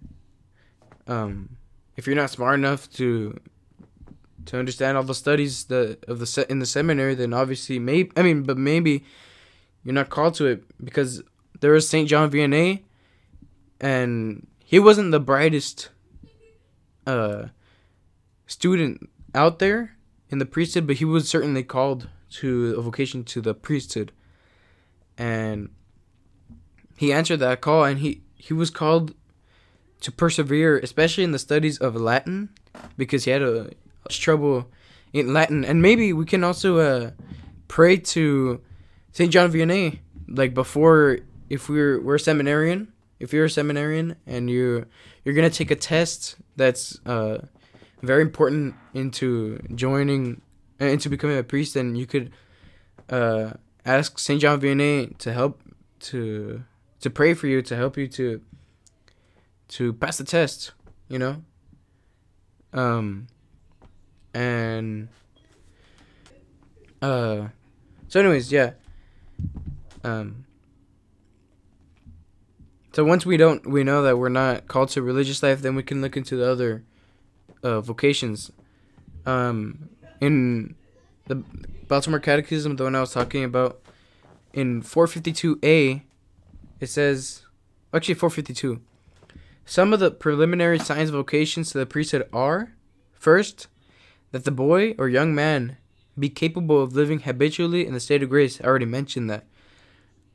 um, 1.07 1.57
if 1.95 2.07
you're 2.07 2.15
not 2.15 2.29
smart 2.29 2.55
enough 2.55 2.89
to 2.91 3.39
to 4.45 4.59
understand 4.59 4.97
all 4.97 5.03
the 5.03 5.15
studies 5.15 5.65
the 5.65 5.97
of 6.07 6.19
the 6.19 6.45
in 6.49 6.59
the 6.59 6.65
seminary, 6.65 7.15
then 7.15 7.33
obviously 7.33 7.79
maybe 7.79 8.11
I 8.15 8.21
mean, 8.21 8.43
but 8.43 8.57
maybe 8.57 9.03
you're 9.83 9.93
not 9.93 10.09
called 10.09 10.35
to 10.35 10.45
it 10.47 10.63
because 10.83 11.21
there 11.59 11.71
was 11.71 11.87
Saint 11.87 12.09
John 12.09 12.29
Vianney, 12.31 12.83
and 13.79 14.47
he 14.63 14.79
wasn't 14.79 15.11
the 15.11 15.19
brightest 15.19 15.89
uh 17.05 17.47
student 18.47 19.09
out 19.35 19.59
there 19.59 19.95
in 20.29 20.37
the 20.39 20.45
priesthood, 20.45 20.87
but 20.87 20.97
he 20.97 21.05
was 21.05 21.29
certainly 21.29 21.63
called 21.63 22.09
to 22.29 22.75
a 22.77 22.81
vocation 22.81 23.23
to 23.23 23.41
the 23.41 23.53
priesthood, 23.53 24.11
and 25.17 25.69
he 26.97 27.13
answered 27.13 27.37
that 27.37 27.61
call, 27.61 27.83
and 27.83 27.99
he 27.99 28.21
he 28.35 28.53
was 28.53 28.69
called 28.69 29.13
to 30.01 30.11
persevere, 30.11 30.77
especially 30.79 31.23
in 31.23 31.31
the 31.31 31.39
studies 31.39 31.77
of 31.77 31.95
Latin, 31.95 32.49
because 32.97 33.23
he 33.23 33.31
had 33.31 33.41
a 33.41 33.71
trouble 34.09 34.69
in 35.13 35.33
Latin, 35.33 35.63
and 35.63 35.81
maybe 35.81 36.11
we 36.13 36.25
can 36.25 36.43
also 36.43 36.79
uh, 36.79 37.11
pray 37.67 37.97
to 37.97 38.61
Saint 39.11 39.31
John 39.31 39.51
Vianney, 39.51 39.99
like 40.27 40.53
before, 40.53 41.19
if 41.49 41.69
we're 41.69 42.01
we're 42.01 42.15
a 42.15 42.19
seminarian, 42.19 42.91
if 43.19 43.31
you're 43.31 43.45
a 43.45 43.49
seminarian 43.49 44.15
and 44.25 44.49
you 44.49 44.85
you're 45.23 45.35
gonna 45.35 45.49
take 45.49 45.71
a 45.71 45.75
test 45.75 46.35
that's 46.55 46.99
uh, 47.05 47.37
very 48.01 48.21
important 48.21 48.75
into 48.93 49.59
joining 49.75 50.41
uh, 50.81 50.85
into 50.85 51.09
becoming 51.09 51.37
a 51.37 51.43
priest, 51.43 51.75
then 51.75 51.95
you 51.95 52.07
could 52.07 52.31
uh, 53.09 53.51
ask 53.85 54.17
Saint 54.17 54.41
John 54.41 54.59
Vianney 54.59 55.15
to 55.19 55.31
help 55.31 55.61
to 55.99 56.63
to 57.01 57.09
pray 57.09 57.33
for 57.33 57.47
you 57.47 57.61
to 57.61 57.75
help 57.75 57.97
you 57.97 58.07
to 58.07 58.41
to 59.69 59.93
pass 59.93 60.17
the 60.17 60.23
test. 60.23 60.71
You 61.07 61.19
know. 61.19 61.43
Um, 62.73 63.27
and 64.33 65.07
uh 67.01 67.47
so 68.07 68.19
anyways 68.19 68.51
yeah. 68.51 68.71
Um 70.03 70.45
so 72.93 73.03
once 73.03 73.25
we 73.25 73.37
don't 73.37 73.65
we 73.65 73.83
know 73.83 74.03
that 74.03 74.17
we're 74.17 74.29
not 74.29 74.67
called 74.67 74.89
to 74.89 75.01
religious 75.01 75.41
life 75.41 75.61
then 75.61 75.75
we 75.75 75.83
can 75.83 76.01
look 76.01 76.17
into 76.17 76.35
the 76.35 76.49
other 76.49 76.83
uh 77.63 77.81
vocations. 77.81 78.51
Um 79.25 79.89
in 80.19 80.75
the 81.27 81.43
baltimore 81.87 82.19
catechism 82.19 82.75
the 82.75 82.83
one 82.83 82.95
i 82.95 82.99
was 82.99 83.11
talking 83.11 83.43
about 83.43 83.81
in 84.53 84.81
452a 84.81 86.01
it 86.79 86.87
says 86.87 87.43
actually 87.93 88.15
452 88.15 88.81
some 89.65 89.93
of 89.93 89.99
the 89.99 90.11
preliminary 90.11 90.79
signs 90.79 91.09
of 91.09 91.15
vocations 91.15 91.71
to 91.71 91.77
the 91.77 91.85
priesthood 91.85 92.27
are 92.33 92.73
first 93.13 93.67
that 94.33 94.45
the 94.45 94.51
boy 94.51 94.95
or 94.97 95.07
young 95.07 95.33
man 95.33 95.77
be 96.17 96.27
capable 96.27 96.81
of 96.81 96.95
living 96.95 97.19
habitually 97.19 97.85
in 97.85 97.93
the 97.93 97.99
state 97.99 98.23
of 98.23 98.29
grace. 98.29 98.59
I 98.59 98.65
already 98.65 98.85
mentioned 98.85 99.29
that 99.29 99.45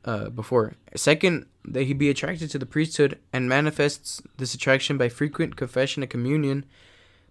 uh, 0.05 0.29
before. 0.29 0.73
Second, 0.95 1.45
that 1.65 1.83
he 1.83 1.93
be 1.93 2.09
attracted 2.09 2.49
to 2.51 2.57
the 2.57 2.65
priesthood 2.65 3.19
and 3.33 3.49
manifests 3.49 4.21
this 4.37 4.53
attraction 4.53 4.97
by 4.97 5.09
frequent 5.09 5.57
confession 5.57 6.01
and 6.01 6.09
communion, 6.09 6.65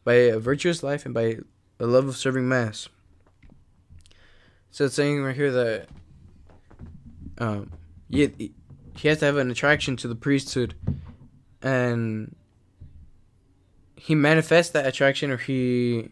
by 0.04 0.14
a 0.14 0.38
virtuous 0.38 0.82
life, 0.82 1.06
and 1.06 1.14
by 1.14 1.38
a 1.80 1.86
love 1.86 2.06
of 2.06 2.16
serving 2.18 2.46
Mass. 2.46 2.88
So 4.70 4.84
it's 4.84 4.94
saying 4.94 5.22
right 5.22 5.34
here 5.34 5.50
that 5.50 5.88
um, 7.38 7.72
he, 8.10 8.52
he 8.94 9.08
has 9.08 9.20
to 9.20 9.24
have 9.24 9.38
an 9.38 9.50
attraction 9.50 9.96
to 9.96 10.08
the 10.08 10.14
priesthood, 10.14 10.74
and 11.62 12.36
he 13.96 14.14
manifests 14.14 14.72
that 14.72 14.86
attraction, 14.86 15.30
or 15.30 15.38
he 15.38 16.10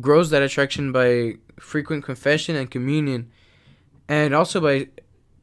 grows 0.00 0.30
that 0.30 0.42
attraction 0.42 0.92
by 0.92 1.34
frequent 1.58 2.04
confession 2.04 2.56
and 2.56 2.70
communion, 2.70 3.30
and 4.08 4.34
also 4.34 4.60
by 4.60 4.88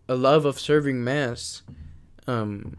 a 0.08 0.16
love 0.16 0.46
of 0.46 0.60
serving 0.60 1.04
mass. 1.04 1.62
Um, 2.28 2.78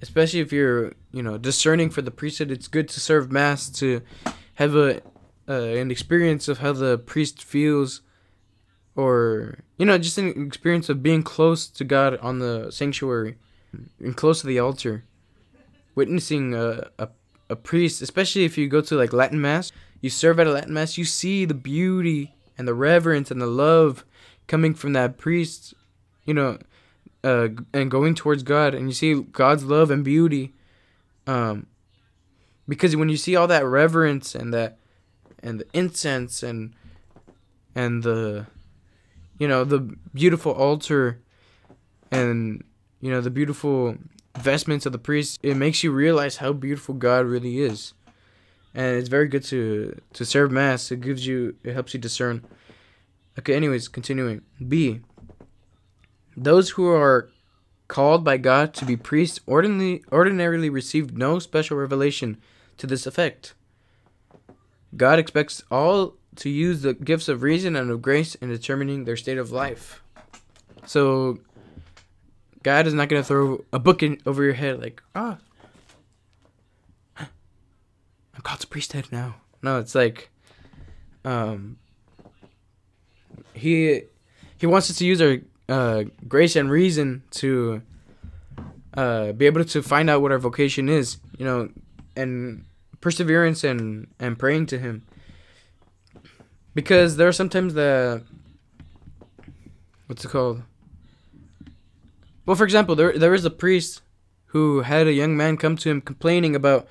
especially 0.00 0.40
if 0.40 0.52
you're, 0.52 0.92
you 1.12 1.22
know, 1.22 1.38
discerning 1.38 1.90
for 1.90 2.02
the 2.02 2.10
priesthood, 2.10 2.50
it's 2.50 2.68
good 2.68 2.88
to 2.88 3.00
serve 3.00 3.30
mass 3.30 3.70
to 3.70 4.02
have 4.54 4.74
a 4.74 5.00
uh, 5.48 5.52
an 5.52 5.90
experience 5.90 6.48
of 6.48 6.58
how 6.58 6.72
the 6.72 6.98
priest 6.98 7.42
feels, 7.42 8.00
or 8.96 9.58
you 9.78 9.86
know, 9.86 9.98
just 9.98 10.18
an 10.18 10.46
experience 10.46 10.88
of 10.88 11.02
being 11.02 11.22
close 11.22 11.66
to 11.68 11.84
God 11.84 12.16
on 12.18 12.38
the 12.38 12.70
sanctuary, 12.70 13.36
and 13.98 14.16
close 14.16 14.40
to 14.40 14.46
the 14.46 14.58
altar, 14.58 15.04
witnessing 15.94 16.54
a, 16.54 16.90
a 16.98 17.08
a 17.50 17.56
priest, 17.56 18.00
especially 18.00 18.44
if 18.44 18.56
you 18.56 18.66
go 18.66 18.80
to 18.80 18.96
like 18.96 19.12
Latin 19.12 19.40
mass 19.40 19.72
you 20.02 20.10
serve 20.10 20.38
at 20.40 20.48
a 20.48 20.50
Latin 20.50 20.74
Mass, 20.74 20.98
you 20.98 21.04
see 21.04 21.44
the 21.44 21.54
beauty 21.54 22.34
and 22.58 22.68
the 22.68 22.74
reverence 22.74 23.30
and 23.30 23.40
the 23.40 23.46
love 23.46 24.04
coming 24.48 24.74
from 24.74 24.92
that 24.92 25.16
priest, 25.16 25.72
you 26.26 26.34
know, 26.34 26.58
uh, 27.24 27.48
and 27.72 27.90
going 27.90 28.14
towards 28.14 28.42
God, 28.42 28.74
and 28.74 28.88
you 28.88 28.92
see 28.92 29.14
God's 29.14 29.64
love 29.64 29.90
and 29.90 30.04
beauty. 30.04 30.52
Um, 31.26 31.66
because 32.68 32.96
when 32.96 33.08
you 33.08 33.16
see 33.16 33.36
all 33.36 33.46
that 33.46 33.64
reverence 33.64 34.34
and 34.34 34.52
that, 34.52 34.76
and 35.40 35.60
the 35.60 35.66
incense 35.72 36.42
and, 36.42 36.74
and 37.74 38.02
the, 38.02 38.46
you 39.38 39.46
know, 39.46 39.62
the 39.62 39.96
beautiful 40.12 40.52
altar, 40.52 41.20
and 42.10 42.62
you 43.00 43.10
know 43.10 43.20
the 43.20 43.30
beautiful 43.30 43.96
vestments 44.36 44.84
of 44.84 44.92
the 44.92 44.98
priest, 44.98 45.38
it 45.42 45.56
makes 45.56 45.82
you 45.82 45.92
realize 45.92 46.36
how 46.36 46.52
beautiful 46.52 46.94
God 46.94 47.24
really 47.24 47.60
is 47.60 47.94
and 48.74 48.96
it's 48.96 49.08
very 49.08 49.28
good 49.28 49.44
to 49.44 50.00
to 50.14 50.24
serve 50.24 50.50
mass. 50.50 50.90
It 50.90 51.00
gives 51.00 51.26
you 51.26 51.56
it 51.64 51.72
helps 51.72 51.94
you 51.94 52.00
discern. 52.00 52.44
Okay, 53.38 53.54
anyways, 53.54 53.88
continuing. 53.88 54.42
B. 54.66 55.00
Those 56.36 56.70
who 56.70 56.88
are 56.88 57.30
called 57.88 58.24
by 58.24 58.38
God 58.38 58.72
to 58.74 58.84
be 58.84 58.96
priests 58.96 59.40
ordinarily 59.46 60.02
ordinarily 60.10 60.70
received 60.70 61.16
no 61.16 61.38
special 61.38 61.76
revelation 61.76 62.38
to 62.78 62.86
this 62.86 63.06
effect. 63.06 63.54
God 64.96 65.18
expects 65.18 65.62
all 65.70 66.14
to 66.36 66.48
use 66.48 66.82
the 66.82 66.94
gifts 66.94 67.28
of 67.28 67.42
reason 67.42 67.76
and 67.76 67.90
of 67.90 68.02
grace 68.02 68.34
in 68.36 68.48
determining 68.48 69.04
their 69.04 69.16
state 69.16 69.38
of 69.38 69.52
life. 69.52 70.02
So 70.86 71.38
God 72.62 72.86
is 72.86 72.94
not 72.94 73.08
going 73.08 73.22
to 73.22 73.26
throw 73.26 73.64
a 73.72 73.78
book 73.78 74.02
in 74.02 74.20
over 74.26 74.42
your 74.42 74.54
head 74.54 74.80
like, 74.80 75.02
ah, 75.14 75.38
I'm 78.34 78.40
called 78.42 78.60
to 78.60 78.66
priesthood 78.66 79.08
now. 79.10 79.36
No, 79.62 79.78
it's 79.78 79.94
like, 79.94 80.30
um, 81.24 81.78
he 83.54 84.02
he 84.58 84.66
wants 84.66 84.90
us 84.90 84.98
to 84.98 85.04
use 85.04 85.20
our 85.20 85.38
uh, 85.68 86.04
grace 86.26 86.56
and 86.56 86.70
reason 86.70 87.22
to 87.32 87.82
uh, 88.94 89.32
be 89.32 89.46
able 89.46 89.64
to 89.64 89.82
find 89.82 90.10
out 90.10 90.22
what 90.22 90.32
our 90.32 90.38
vocation 90.38 90.88
is, 90.88 91.18
you 91.38 91.44
know, 91.44 91.70
and 92.16 92.64
perseverance 93.00 93.64
and 93.64 94.08
and 94.18 94.38
praying 94.38 94.66
to 94.66 94.78
Him. 94.78 95.02
Because 96.74 97.16
there 97.16 97.28
are 97.28 97.32
sometimes 97.32 97.74
the 97.74 98.22
what's 100.06 100.24
it 100.24 100.28
called? 100.28 100.62
Well, 102.46 102.56
for 102.56 102.64
example, 102.64 102.96
there 102.96 103.16
there 103.16 103.34
is 103.34 103.44
a 103.44 103.50
priest 103.50 104.00
who 104.52 104.80
had 104.82 105.06
a 105.06 105.12
young 105.12 105.36
man 105.36 105.56
come 105.56 105.76
to 105.76 105.88
him 105.88 106.02
complaining 106.02 106.54
about 106.54 106.86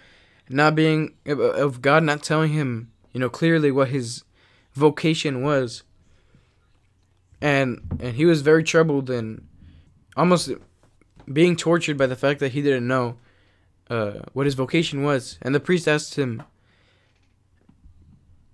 not 0.50 0.76
being 0.76 1.16
of 1.26 1.82
God 1.82 2.04
not 2.04 2.24
telling 2.24 2.52
him, 2.52 2.92
you 3.14 3.20
know, 3.20 3.30
clearly 3.30 3.72
what 3.72 3.90
his 3.90 4.24
vocation 4.74 5.44
was. 5.44 5.84
And 7.42 7.82
and 8.00 8.16
he 8.16 8.26
was 8.26 8.42
very 8.42 8.64
troubled 8.64 9.10
and 9.10 9.48
almost 10.16 10.52
being 11.32 11.56
tortured 11.56 11.98
by 11.98 12.08
the 12.08 12.16
fact 12.16 12.40
that 12.40 12.52
he 12.52 12.62
didn't 12.62 12.88
know 12.88 13.18
uh, 13.90 14.20
what 14.34 14.46
his 14.46 14.56
vocation 14.56 15.04
was. 15.04 15.38
And 15.42 15.56
the 15.56 15.60
priest 15.60 15.88
asked 15.88 16.16
him, 16.16 16.44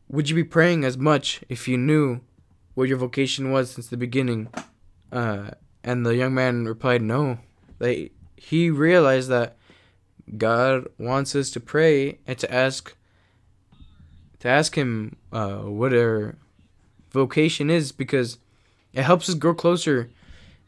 "Would 0.09 0.29
you 0.29 0.35
be 0.35 0.43
praying 0.43 0.85
as 0.85 0.97
much 0.97 1.41
if 1.49 1.67
you 1.67 1.77
knew 1.77 2.21
what 2.75 2.87
your 2.87 2.97
vocation 2.97 3.51
was 3.51 3.71
since 3.71 3.87
the 3.87 3.97
beginning?" 3.97 4.49
Uh, 5.11 5.51
and 5.83 6.05
the 6.05 6.15
young 6.15 6.33
man 6.33 6.65
replied, 6.65 7.01
"No." 7.01 7.39
They 7.79 8.11
he 8.37 8.69
realized 8.69 9.29
that 9.29 9.57
God 10.35 10.87
wants 10.97 11.35
us 11.35 11.49
to 11.51 11.59
pray 11.59 12.19
and 12.27 12.37
to 12.39 12.53
ask 12.53 12.95
to 14.39 14.47
ask 14.47 14.75
him 14.75 15.15
uh, 15.31 15.57
what 15.59 15.93
our 15.93 16.35
vocation 17.11 17.69
is 17.69 17.91
because 17.91 18.37
it 18.93 19.03
helps 19.03 19.29
us 19.29 19.35
grow 19.35 19.53
closer 19.53 20.09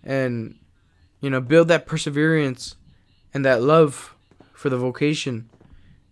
and 0.03 0.55
you 1.21 1.29
know 1.29 1.41
build 1.41 1.67
that 1.67 1.85
perseverance 1.85 2.75
and 3.33 3.45
that 3.45 3.61
love 3.61 4.15
for 4.53 4.69
the 4.69 4.77
vocation 4.77 5.49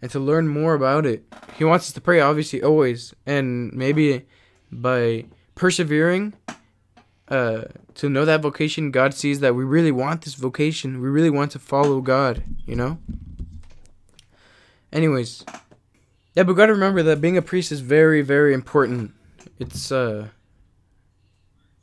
and 0.01 0.11
to 0.11 0.19
learn 0.19 0.47
more 0.47 0.73
about 0.73 1.05
it. 1.05 1.23
He 1.57 1.63
wants 1.63 1.87
us 1.87 1.93
to 1.93 2.01
pray 2.01 2.19
obviously 2.19 2.61
always 2.61 3.13
and 3.25 3.73
maybe 3.73 4.25
by 4.71 5.25
persevering 5.55 6.33
uh, 7.29 7.63
to 7.95 8.09
know 8.09 8.25
that 8.25 8.41
vocation, 8.41 8.91
God 8.91 9.13
sees 9.13 9.39
that 9.39 9.55
we 9.55 9.63
really 9.63 9.91
want 9.91 10.21
this 10.21 10.35
vocation. 10.35 11.01
We 11.01 11.09
really 11.09 11.29
want 11.29 11.51
to 11.51 11.59
follow 11.59 11.99
God, 11.99 12.43
you 12.65 12.75
know? 12.75 12.99
Anyways, 14.97 15.45
yeah, 16.33 16.41
but 16.41 16.53
gotta 16.53 16.73
remember 16.73 17.03
that 17.03 17.21
being 17.21 17.37
a 17.37 17.41
priest 17.43 17.71
is 17.71 17.81
very, 17.81 18.23
very 18.23 18.51
important. 18.51 19.13
It's, 19.59 19.91
uh, 19.91 20.29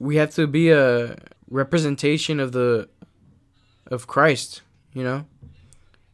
we 0.01 0.17
have 0.17 0.35
to 0.35 0.49
be 0.49 0.73
a 0.73 1.17
representation 1.49 2.41
of 2.41 2.51
the, 2.51 2.89
of 3.87 4.09
Christ, 4.09 4.63
you 4.93 5.05
know? 5.05 5.27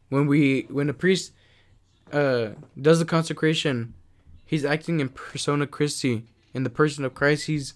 When 0.09 0.27
we, 0.27 0.67
when 0.69 0.89
a 0.89 0.93
priest, 0.93 1.31
uh, 2.13 2.49
does 2.79 2.99
the 2.99 3.05
consecration, 3.05 3.95
he's 4.45 4.63
acting 4.63 4.99
in 4.99 5.09
persona 5.09 5.65
Christi, 5.65 6.25
in 6.53 6.61
the 6.61 6.69
person 6.69 7.03
of 7.03 7.15
Christ. 7.15 7.47
He's, 7.47 7.73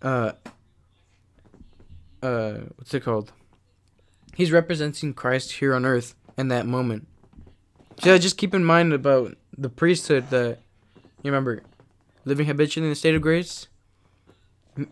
uh, 0.00 0.30
uh, 2.22 2.58
what's 2.76 2.94
it 2.94 3.02
called? 3.02 3.32
He's 4.36 4.52
representing 4.52 5.12
Christ 5.12 5.54
here 5.54 5.74
on 5.74 5.84
earth 5.84 6.14
in 6.38 6.46
that 6.48 6.66
moment. 6.66 7.08
Yeah, 8.02 8.18
just 8.18 8.36
keep 8.36 8.54
in 8.54 8.64
mind 8.64 8.92
about 8.92 9.36
the 9.56 9.68
priesthood 9.68 10.30
that 10.30 10.58
you 11.22 11.30
remember 11.30 11.62
living 12.24 12.46
habitually 12.46 12.86
in 12.86 12.90
the 12.90 12.96
state 12.96 13.14
of 13.14 13.22
grace, 13.22 13.68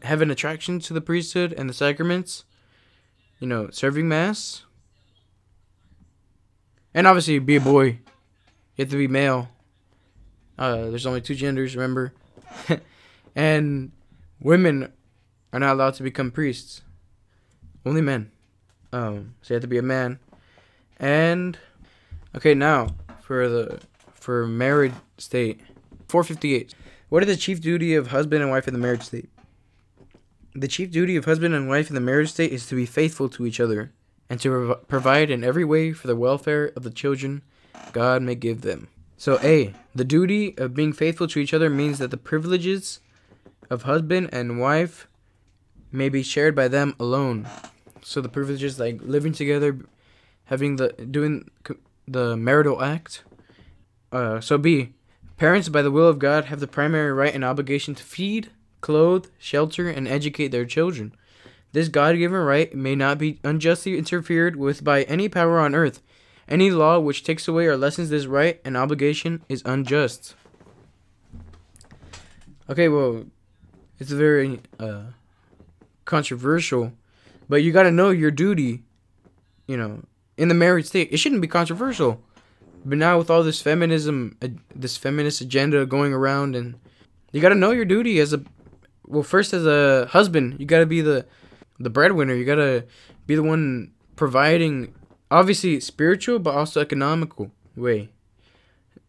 having 0.02 0.30
attraction 0.30 0.78
to 0.80 0.92
the 0.92 1.00
priesthood 1.00 1.52
and 1.52 1.68
the 1.68 1.74
sacraments, 1.74 2.44
you 3.40 3.46
know, 3.46 3.70
serving 3.70 4.08
mass, 4.08 4.64
and 6.94 7.06
obviously 7.06 7.38
be 7.38 7.56
a 7.56 7.60
boy. 7.60 7.98
You 8.76 8.84
have 8.84 8.90
to 8.90 8.96
be 8.96 9.08
male. 9.08 9.48
Uh, 10.58 10.90
there's 10.90 11.06
only 11.06 11.20
two 11.20 11.34
genders, 11.34 11.74
remember, 11.74 12.12
and 13.34 13.92
women 14.40 14.92
are 15.52 15.58
not 15.58 15.74
allowed 15.74 15.94
to 15.94 16.02
become 16.02 16.30
priests. 16.30 16.82
Only 17.84 18.00
men. 18.00 18.30
Um, 18.92 19.34
so 19.42 19.52
you 19.52 19.56
have 19.56 19.62
to 19.62 19.68
be 19.68 19.78
a 19.78 19.82
man. 19.82 20.20
And 20.98 21.58
okay, 22.36 22.54
now 22.54 22.88
for 23.20 23.48
the 23.48 23.80
for 24.14 24.46
married 24.46 24.94
state, 25.18 25.60
458. 26.08 26.74
What 27.08 27.22
is 27.22 27.28
the 27.28 27.36
chief 27.36 27.60
duty 27.60 27.94
of 27.94 28.08
husband 28.08 28.42
and 28.42 28.50
wife 28.50 28.68
in 28.68 28.74
the 28.74 28.80
marriage 28.80 29.02
state? 29.02 29.28
The 30.54 30.68
chief 30.68 30.90
duty 30.90 31.16
of 31.16 31.24
husband 31.24 31.54
and 31.54 31.68
wife 31.68 31.88
in 31.88 31.94
the 31.94 32.00
marriage 32.00 32.30
state 32.30 32.52
is 32.52 32.66
to 32.66 32.74
be 32.74 32.86
faithful 32.86 33.28
to 33.30 33.46
each 33.46 33.58
other 33.58 33.92
and 34.30 34.40
to 34.40 34.50
prov- 34.50 34.88
provide 34.88 35.30
in 35.30 35.42
every 35.42 35.64
way 35.64 35.92
for 35.92 36.06
the 36.06 36.16
welfare 36.16 36.72
of 36.76 36.84
the 36.84 36.90
children 36.90 37.42
God 37.92 38.22
may 38.22 38.34
give 38.34 38.60
them. 38.60 38.88
So, 39.16 39.38
A, 39.42 39.74
the 39.94 40.04
duty 40.04 40.56
of 40.58 40.74
being 40.74 40.92
faithful 40.92 41.28
to 41.28 41.38
each 41.38 41.54
other 41.54 41.70
means 41.70 41.98
that 41.98 42.10
the 42.10 42.16
privileges 42.16 43.00
of 43.70 43.82
husband 43.82 44.30
and 44.32 44.60
wife 44.60 45.06
may 45.90 46.08
be 46.08 46.22
shared 46.22 46.54
by 46.54 46.68
them 46.68 46.94
alone. 46.98 47.46
So 48.02 48.20
the 48.20 48.28
privileges 48.28 48.80
like 48.80 49.00
living 49.02 49.32
together, 49.32 49.78
having 50.46 50.76
the 50.76 50.88
doing 50.92 51.50
the 52.06 52.36
marital 52.36 52.82
act. 52.82 53.24
Uh, 54.10 54.40
so 54.40 54.58
B, 54.58 54.92
parents 55.36 55.68
by 55.68 55.82
the 55.82 55.90
will 55.90 56.08
of 56.08 56.18
God 56.18 56.46
have 56.46 56.60
the 56.60 56.66
primary 56.66 57.12
right 57.12 57.34
and 57.34 57.44
obligation 57.44 57.94
to 57.94 58.02
feed, 58.02 58.50
clothe, 58.80 59.26
shelter, 59.38 59.88
and 59.88 60.06
educate 60.06 60.48
their 60.48 60.66
children. 60.66 61.14
This 61.72 61.88
God-given 61.88 62.38
right 62.38 62.74
may 62.74 62.94
not 62.94 63.16
be 63.18 63.40
unjustly 63.42 63.96
interfered 63.96 64.56
with 64.56 64.84
by 64.84 65.04
any 65.04 65.28
power 65.28 65.58
on 65.58 65.74
earth. 65.74 66.02
Any 66.48 66.70
law 66.70 66.98
which 66.98 67.24
takes 67.24 67.48
away 67.48 67.66
or 67.66 67.76
lessens 67.76 68.10
this 68.10 68.26
right 68.26 68.60
and 68.64 68.76
obligation 68.76 69.42
is 69.48 69.62
unjust. 69.64 70.34
Okay, 72.68 72.88
well, 72.88 73.24
it's 73.98 74.10
very 74.10 74.60
uh, 74.78 75.04
controversial, 76.04 76.92
but 77.48 77.62
you 77.62 77.72
got 77.72 77.84
to 77.84 77.90
know 77.90 78.10
your 78.10 78.30
duty, 78.30 78.82
you 79.66 79.76
know, 79.76 80.02
in 80.42 80.48
the 80.48 80.54
married 80.54 80.84
state. 80.84 81.08
It 81.12 81.18
shouldn't 81.18 81.40
be 81.40 81.46
controversial. 81.46 82.20
But 82.84 82.98
now 82.98 83.16
with 83.16 83.30
all 83.30 83.44
this 83.44 83.62
feminism, 83.62 84.36
uh, 84.42 84.48
this 84.74 84.96
feminist 84.96 85.40
agenda 85.40 85.86
going 85.86 86.12
around, 86.12 86.56
and 86.56 86.74
you 87.30 87.40
got 87.40 87.50
to 87.50 87.54
know 87.54 87.70
your 87.70 87.84
duty 87.84 88.18
as 88.18 88.32
a, 88.32 88.42
well, 89.06 89.22
first 89.22 89.52
as 89.52 89.64
a 89.64 90.06
husband, 90.10 90.56
you 90.58 90.66
got 90.66 90.80
to 90.80 90.86
be 90.86 91.00
the, 91.00 91.26
the 91.78 91.90
breadwinner. 91.90 92.34
You 92.34 92.44
got 92.44 92.56
to 92.56 92.84
be 93.24 93.36
the 93.36 93.42
one 93.44 93.92
providing, 94.16 94.92
obviously 95.30 95.78
spiritual, 95.78 96.40
but 96.40 96.56
also 96.56 96.80
economical 96.80 97.52
way. 97.76 98.10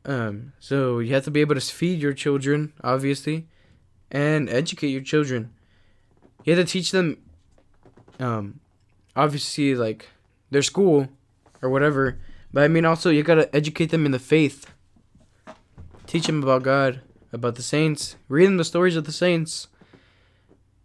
Um, 0.05 0.53
so 0.59 0.99
you 0.99 1.15
have 1.15 1.23
to 1.23 1.31
be 1.31 1.41
able 1.41 1.55
to 1.55 1.61
feed 1.61 1.99
your 1.99 2.13
children, 2.13 2.73
obviously, 2.83 3.47
and 4.11 4.51
educate 4.51 4.89
your 4.89 5.01
children. 5.01 5.51
You 6.43 6.55
have 6.55 6.63
to 6.63 6.71
teach 6.71 6.91
them, 6.91 7.17
um, 8.19 8.59
obviously 9.15 9.73
like 9.73 10.09
their 10.51 10.61
school 10.61 11.09
or 11.63 11.69
whatever. 11.69 12.19
But 12.51 12.63
I 12.63 12.67
mean, 12.67 12.85
also 12.85 13.09
you 13.09 13.23
gotta 13.23 13.53
educate 13.55 13.87
them 13.87 14.05
in 14.05 14.11
the 14.11 14.19
faith. 14.19 14.67
Teach 16.05 16.27
them 16.27 16.43
about 16.43 16.61
God, 16.61 17.01
about 17.31 17.55
the 17.55 17.63
saints. 17.63 18.17
Read 18.27 18.45
them 18.45 18.57
the 18.57 18.65
stories 18.65 18.95
of 18.95 19.05
the 19.05 19.11
saints, 19.11 19.67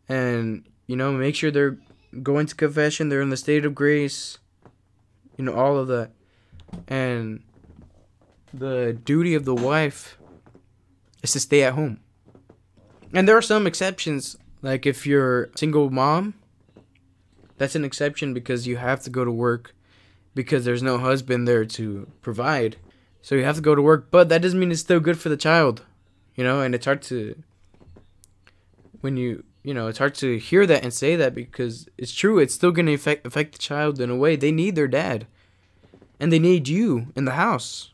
and 0.09 0.67
you 0.87 0.97
know, 0.97 1.13
make 1.13 1.35
sure 1.35 1.51
they're 1.51 1.77
going 2.23 2.47
to 2.47 2.55
confession. 2.55 3.09
They're 3.09 3.21
in 3.21 3.31
the 3.31 3.37
state 3.37 3.67
of 3.67 3.75
grace. 3.75 4.39
You 5.37 5.45
know, 5.45 5.55
all 5.55 5.77
of 5.77 5.89
that, 5.89 6.11
and 6.89 7.43
the 8.55 8.99
duty 9.05 9.35
of 9.35 9.45
the 9.45 9.55
wife 9.55 10.19
is 11.23 11.33
to 11.33 11.41
stay 11.41 11.63
at 11.63 11.75
home. 11.75 12.01
And 13.13 13.29
there 13.29 13.37
are 13.37 13.43
some 13.43 13.67
exceptions, 13.67 14.37
like 14.63 14.87
if 14.87 15.07
you're 15.07 15.51
single 15.55 15.91
mom, 15.91 16.35
that's 17.57 17.75
an 17.75 17.85
exception 17.85 18.35
because 18.35 18.67
you 18.67 18.77
have 18.77 19.01
to 19.03 19.11
go 19.11 19.25
to 19.25 19.31
work 19.31 19.75
because 20.39 20.65
there's 20.65 20.85
no 20.85 20.99
husband 20.99 21.49
there 21.49 21.65
to 21.65 22.07
provide. 22.21 22.77
So 23.23 23.35
you 23.35 23.43
have 23.43 23.57
to 23.57 23.61
go 23.61 23.75
to 23.75 23.83
work, 23.83 24.07
but 24.13 24.29
that 24.29 24.41
doesn't 24.41 24.61
mean 24.61 24.71
it's 24.71 24.81
still 24.81 25.01
good 25.01 25.19
for 25.19 25.29
the 25.29 25.37
child, 25.37 25.85
you 26.37 26.45
know, 26.45 26.61
and 26.61 26.77
it's 26.77 26.85
hard 26.85 27.03
to 27.11 27.43
when 29.01 29.17
you, 29.17 29.43
you 29.65 29.75
know, 29.75 29.89
it's 29.89 29.99
hard 29.99 30.15
to 30.15 30.39
hear 30.39 30.65
that 30.65 30.85
and 30.85 30.95
say 30.95 31.17
that 31.17 31.35
because 31.35 31.89
it's 31.99 32.15
true, 32.15 32.39
it's 32.39 32.55
still 32.55 32.71
going 32.71 32.87
to 32.87 32.95
affect 32.95 33.27
affect 33.27 33.51
the 33.51 33.59
child 33.59 34.01
in 34.01 34.11
a 34.11 34.17
way. 34.17 34.37
They 34.37 34.53
need 34.53 34.77
their 34.77 34.87
dad. 34.87 35.27
And 36.21 36.33
they 36.33 36.39
need 36.39 36.69
you 36.69 37.09
in 37.17 37.25
the 37.25 37.33
house. 37.33 37.91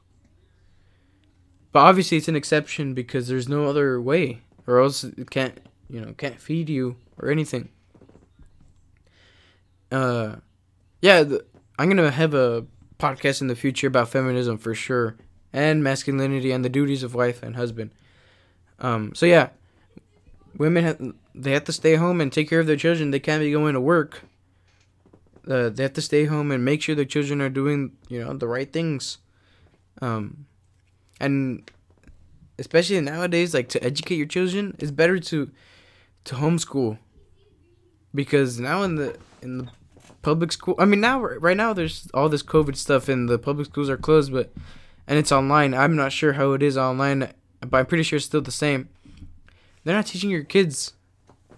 But 1.73 1.81
obviously 1.81 2.19
it's 2.19 2.29
an 2.29 2.37
exception 2.37 2.93
because 2.93 3.27
there's 3.27 3.49
no 3.49 3.65
other 3.65 3.99
way 4.03 4.43
or 4.67 4.81
else 4.81 5.03
it 5.03 5.31
can't, 5.31 5.61
you 5.89 5.99
know, 5.99 6.13
can't 6.19 6.39
feed 6.39 6.69
you 6.69 6.97
or 7.19 7.31
anything. 7.31 7.71
Uh 9.91 10.37
yeah, 11.01 11.23
the, 11.23 11.47
I'm 11.79 11.89
gonna 11.89 12.11
have 12.11 12.35
a 12.35 12.67
podcast 12.99 13.41
in 13.41 13.49
the 13.49 13.57
future 13.57 13.89
about 13.89 14.09
feminism 14.09 14.59
for 14.59 14.75
sure, 14.75 15.17
and 15.53 15.83
masculinity 15.83 16.53
and 16.53 16.65
the 16.65 16.69
duties 16.69 17.03
of 17.03 17.15
wife 17.15 17.43
and 17.43 17.57
husband. 17.57 17.91
Um, 18.79 19.15
so 19.15 19.27
yeah, 19.27 19.49
women 20.57 20.85
have 20.85 21.15
they 21.35 21.53
have 21.53 21.65
to 21.65 21.73
stay 21.73 21.97
home 21.97 22.21
and 22.21 22.33
take 22.33 22.49
care 22.49 22.61
of 22.61 22.67
their 22.67 22.77
children. 22.77 23.11
They 23.11 23.21
can't 23.21 23.41
be 23.41 23.51
going 23.53 23.75
to 23.75 23.81
work. 23.81 24.23
Uh, 25.49 25.69
they 25.69 25.83
have 25.83 25.93
to 25.95 26.03
stay 26.03 26.25
home 26.25 26.51
and 26.51 26.65
make 26.65 26.81
sure 26.81 26.95
their 26.95 27.05
children 27.05 27.41
are 27.41 27.51
doing 27.51 27.93
you 28.09 28.25
know 28.25 28.33
the 28.35 28.49
right 28.49 28.73
things. 28.73 29.19
Um, 30.01 30.47
and 31.21 31.71
especially 32.59 33.01
nowadays, 33.01 33.55
like 33.55 33.69
to 33.71 33.83
educate 33.83 34.17
your 34.17 34.27
children, 34.27 34.77
it's 34.79 34.91
better 34.91 35.19
to 35.19 35.51
to 36.25 36.35
homeschool 36.37 36.99
because 38.15 38.59
now 38.59 38.83
in 38.83 38.95
the 38.95 39.17
in 39.43 39.59
the 39.59 39.69
public 40.25 40.51
school. 40.51 40.75
I 40.79 40.87
mean, 40.87 41.01
now 41.01 41.21
right 41.21 41.57
now 41.57 41.73
there's 41.73 42.09
all 42.15 42.29
this 42.29 42.43
COVID 42.43 42.77
stuff 42.77 43.09
and 43.09 43.29
the 43.29 43.39
public 43.39 43.67
schools 43.67 43.89
are 43.89 43.97
closed, 43.97 44.33
but 44.33 44.53
and 45.07 45.19
it's 45.19 45.31
online. 45.31 45.75
I'm 45.75 45.95
not 45.95 46.13
sure 46.13 46.33
how 46.33 46.53
it 46.53 46.63
is 46.63 46.77
online, 46.77 47.33
but 47.61 47.79
I'm 47.79 47.87
pretty 47.87 48.03
sure 48.03 48.17
it's 48.17 48.27
still 48.27 48.41
the 48.41 48.51
same. 48.51 48.89
They're 49.85 49.95
not 49.95 50.07
teaching 50.07 50.31
your 50.31 50.43
kids 50.43 50.95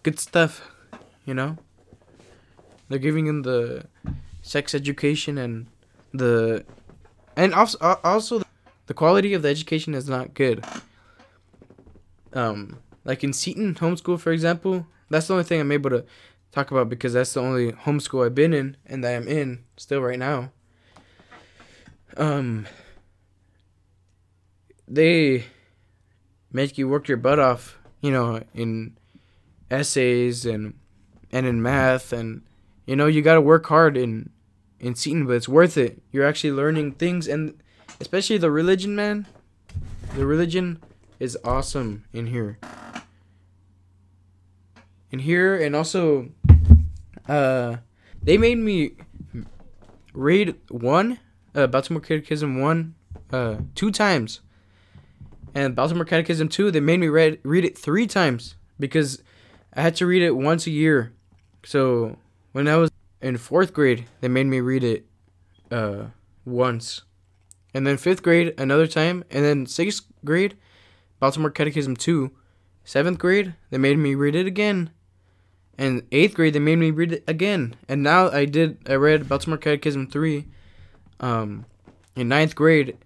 good 0.02 0.18
stuff, 0.18 0.68
you 1.24 1.33
know. 1.33 1.57
They're 2.88 2.98
giving 2.98 3.26
them 3.26 3.42
the 3.42 3.87
sex 4.42 4.74
education 4.74 5.38
and 5.38 5.66
the 6.12 6.64
and 7.37 7.55
also 7.55 7.79
also 8.05 8.42
the 8.87 8.94
quality 8.94 9.35
of 9.35 9.42
the 9.42 9.48
education 9.48 9.94
is 9.94 10.09
not 10.09 10.35
good. 10.35 10.64
Um, 12.33 12.79
like 13.05 13.24
in 13.24 13.33
Seton 13.33 13.74
homeschool, 13.74 14.20
for 14.20 14.33
example, 14.33 14.87
that's 15.09 15.29
the 15.29 15.35
only 15.35 15.44
thing 15.44 15.61
I'm 15.61 15.72
able 15.72 15.90
to 15.90 16.05
talk 16.57 16.71
about 16.71 16.88
because 16.88 17.12
that's 17.12 17.35
the 17.35 17.40
only 17.40 17.73
homeschool 17.73 18.25
I've 18.25 18.35
been 18.35 18.55
in 18.55 18.79
and 18.87 19.05
that 19.05 19.14
I'm 19.14 19.29
in 19.29 19.64
still 19.77 20.01
right 20.01 20.19
now. 20.19 20.53
Um, 22.16 22.66
they 24.88 25.45
make 26.51 26.79
you 26.79 26.88
work 26.88 27.09
your 27.09 27.19
butt 27.19 27.38
off, 27.38 27.79
you 28.01 28.11
know, 28.11 28.42
in 28.55 28.97
essays 29.71 30.47
and 30.47 30.73
and 31.31 31.45
in 31.45 31.61
math 31.61 32.12
and 32.12 32.42
you 32.87 32.95
know 32.95 33.07
you 33.07 33.21
got 33.21 33.35
to 33.35 33.40
work 33.40 33.66
hard 33.66 33.97
in 33.97 34.31
in 34.81 34.95
Seton, 34.95 35.27
but 35.27 35.35
it's 35.35 35.49
worth 35.49 35.77
it. 35.77 36.01
You're 36.11 36.27
actually 36.27 36.53
learning 36.53 36.92
things 36.92 37.29
and 37.29 37.61
especially 38.01 38.38
the 38.38 38.51
religion, 38.51 38.97
man. 38.97 39.27
The 40.14 40.25
religion 40.25 40.83
is 41.21 41.37
awesome 41.45 42.07
in 42.14 42.29
here. 42.29 42.59
In 45.11 45.21
here, 45.21 45.57
and 45.57 45.77
also, 45.77 46.29
uh, 47.29 47.77
they 48.23 48.37
made 48.37 48.59
me 48.59 48.92
read 50.12 50.57
one, 50.69 51.19
uh, 51.55 51.66
Baltimore 51.66 52.01
Catechism 52.01 52.61
one, 52.61 52.95
uh, 53.33 53.57
two 53.75 53.90
times, 53.90 54.40
and 55.55 55.75
Baltimore 55.75 56.05
Catechism 56.05 56.49
two. 56.49 56.71
They 56.71 56.81
made 56.81 57.01
me 57.01 57.09
read 57.09 57.38
read 57.45 57.64
it 57.64 57.79
three 57.79 58.07
times 58.07 58.57
because 58.79 59.23
I 59.75 59.83
had 59.83 59.97
to 59.97 60.07
read 60.07 60.23
it 60.23 60.33
once 60.33 60.66
a 60.66 60.71
year. 60.71 61.12
So 61.64 62.16
when 62.53 62.69
I 62.69 62.77
was 62.77 62.90
in 63.21 63.37
fourth 63.37 63.73
grade, 63.73 64.07
they 64.21 64.29
made 64.29 64.47
me 64.47 64.61
read 64.61 64.85
it, 64.85 65.07
uh, 65.71 66.07
once, 66.45 67.03
and 67.75 67.87
then 67.87 67.97
fifth 67.97 68.23
grade 68.23 68.55
another 68.59 68.87
time, 68.87 69.25
and 69.31 69.45
then 69.45 69.66
sixth 69.66 70.07
grade, 70.25 70.57
Baltimore 71.21 71.51
Catechism 71.51 71.97
two. 71.97 72.33
Seventh 72.85 73.19
grade, 73.19 73.55
they 73.71 73.79
made 73.79 73.99
me 73.99 74.14
read 74.14 74.37
it 74.37 74.47
again. 74.47 74.90
And 75.79 76.03
eighth 76.11 76.35
grade, 76.35 76.55
they 76.55 76.59
made 76.59 76.77
me 76.77 76.91
read 76.91 77.12
it 77.12 77.25
again. 77.27 77.77
And 77.89 78.03
now 78.03 78.31
I 78.31 78.47
did, 78.47 78.79
I 78.89 78.95
read 78.95 79.29
Baltimore 79.29 79.59
Catechism 79.59 80.07
3 80.07 80.47
um, 81.21 81.67
in 82.15 82.29
ninth 82.29 82.55
grade 82.55 82.97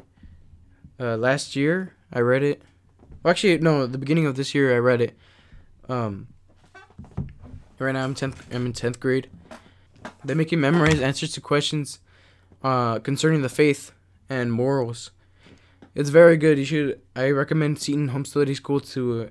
uh, 0.98 1.16
last 1.16 1.56
year. 1.56 1.94
I 2.12 2.20
read 2.20 2.42
it. 2.42 2.62
Well, 3.22 3.30
actually, 3.32 3.58
no, 3.58 3.86
the 3.86 3.98
beginning 3.98 4.26
of 4.26 4.36
this 4.36 4.54
year, 4.54 4.74
I 4.74 4.78
read 4.78 5.00
it. 5.00 5.16
Um, 5.88 6.28
right 7.78 7.92
now, 7.92 8.04
I'm, 8.04 8.14
10th, 8.14 8.54
I'm 8.54 8.66
in 8.66 8.72
10th 8.72 9.00
grade. 9.00 9.28
They 10.24 10.34
make 10.34 10.52
you 10.52 10.58
memorize 10.58 11.00
answers 11.00 11.32
to 11.32 11.40
questions 11.40 11.98
uh, 12.62 13.00
concerning 13.00 13.42
the 13.42 13.48
faith 13.48 13.92
and 14.28 14.52
morals. 14.52 15.10
It's 15.94 16.10
very 16.10 16.36
good. 16.36 16.58
You 16.58 16.64
should. 16.64 17.00
I 17.16 17.30
recommend 17.30 17.80
Seton 17.80 18.08
Home 18.08 18.24
Study 18.24 18.54
School 18.54 18.80
to 18.80 19.22
uh, 19.22 19.26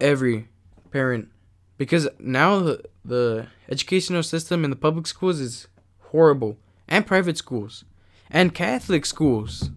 every 0.00 0.48
parent 0.90 1.28
because 1.76 2.08
now 2.18 2.60
the, 2.60 2.82
the 3.04 3.46
educational 3.68 4.22
system 4.22 4.64
in 4.64 4.70
the 4.70 4.76
public 4.76 5.06
schools 5.06 5.40
is 5.40 5.68
horrible. 6.00 6.56
And 6.88 7.06
private 7.06 7.36
schools. 7.36 7.84
And 8.30 8.54
catholic 8.54 9.06
schools. 9.06 9.70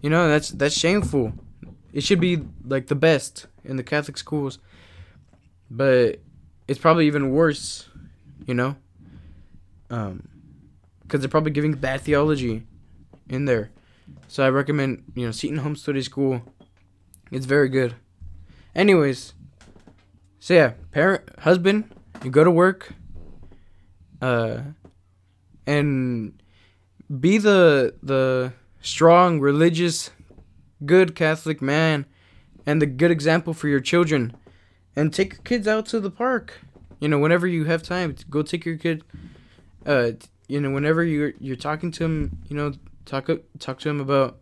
You 0.00 0.10
know 0.10 0.28
that's 0.28 0.50
that's 0.50 0.78
shameful. 0.78 1.32
It 1.92 2.02
should 2.02 2.20
be 2.20 2.42
like 2.64 2.88
the 2.88 2.94
best 2.94 3.46
in 3.64 3.76
the 3.76 3.82
catholic 3.82 4.18
schools. 4.18 4.58
But 5.70 6.20
it's 6.68 6.78
probably 6.78 7.06
even 7.06 7.30
worse 7.30 7.88
you 8.46 8.54
know? 8.54 8.76
Um 9.90 10.28
because 11.02 11.20
they're 11.20 11.28
probably 11.28 11.50
giving 11.50 11.72
bad 11.72 12.00
theology 12.00 12.62
in 13.28 13.44
there. 13.44 13.70
So 14.28 14.44
i 14.44 14.48
recommend 14.48 15.04
you 15.14 15.26
know 15.26 15.32
seton 15.32 15.58
home 15.58 15.76
study 15.76 16.02
school. 16.02 16.42
It's 17.30 17.46
very 17.46 17.68
good. 17.68 17.94
Anyways, 18.74 19.34
so 20.42 20.54
yeah, 20.54 20.72
parent, 20.90 21.22
husband, 21.38 21.94
you 22.24 22.30
go 22.32 22.42
to 22.42 22.50
work, 22.50 22.94
uh, 24.20 24.62
and 25.68 26.42
be 27.20 27.38
the 27.38 27.94
the 28.02 28.52
strong, 28.80 29.38
religious, 29.38 30.10
good 30.84 31.14
Catholic 31.14 31.62
man, 31.62 32.06
and 32.66 32.82
the 32.82 32.86
good 32.86 33.12
example 33.12 33.54
for 33.54 33.68
your 33.68 33.78
children, 33.78 34.34
and 34.96 35.14
take 35.14 35.34
your 35.34 35.42
kids 35.42 35.68
out 35.68 35.86
to 35.86 36.00
the 36.00 36.10
park. 36.10 36.58
You 36.98 37.06
know, 37.06 37.20
whenever 37.20 37.46
you 37.46 37.66
have 37.66 37.84
time, 37.84 38.16
go 38.28 38.42
take 38.42 38.64
your 38.64 38.78
kid. 38.78 39.04
Uh, 39.86 40.10
you 40.48 40.60
know, 40.60 40.72
whenever 40.72 41.04
you're 41.04 41.34
you're 41.38 41.54
talking 41.54 41.92
to 41.92 42.04
him, 42.04 42.38
you 42.48 42.56
know, 42.56 42.72
talk 43.04 43.30
talk 43.60 43.78
to 43.78 43.88
him 43.88 44.00
about 44.00 44.38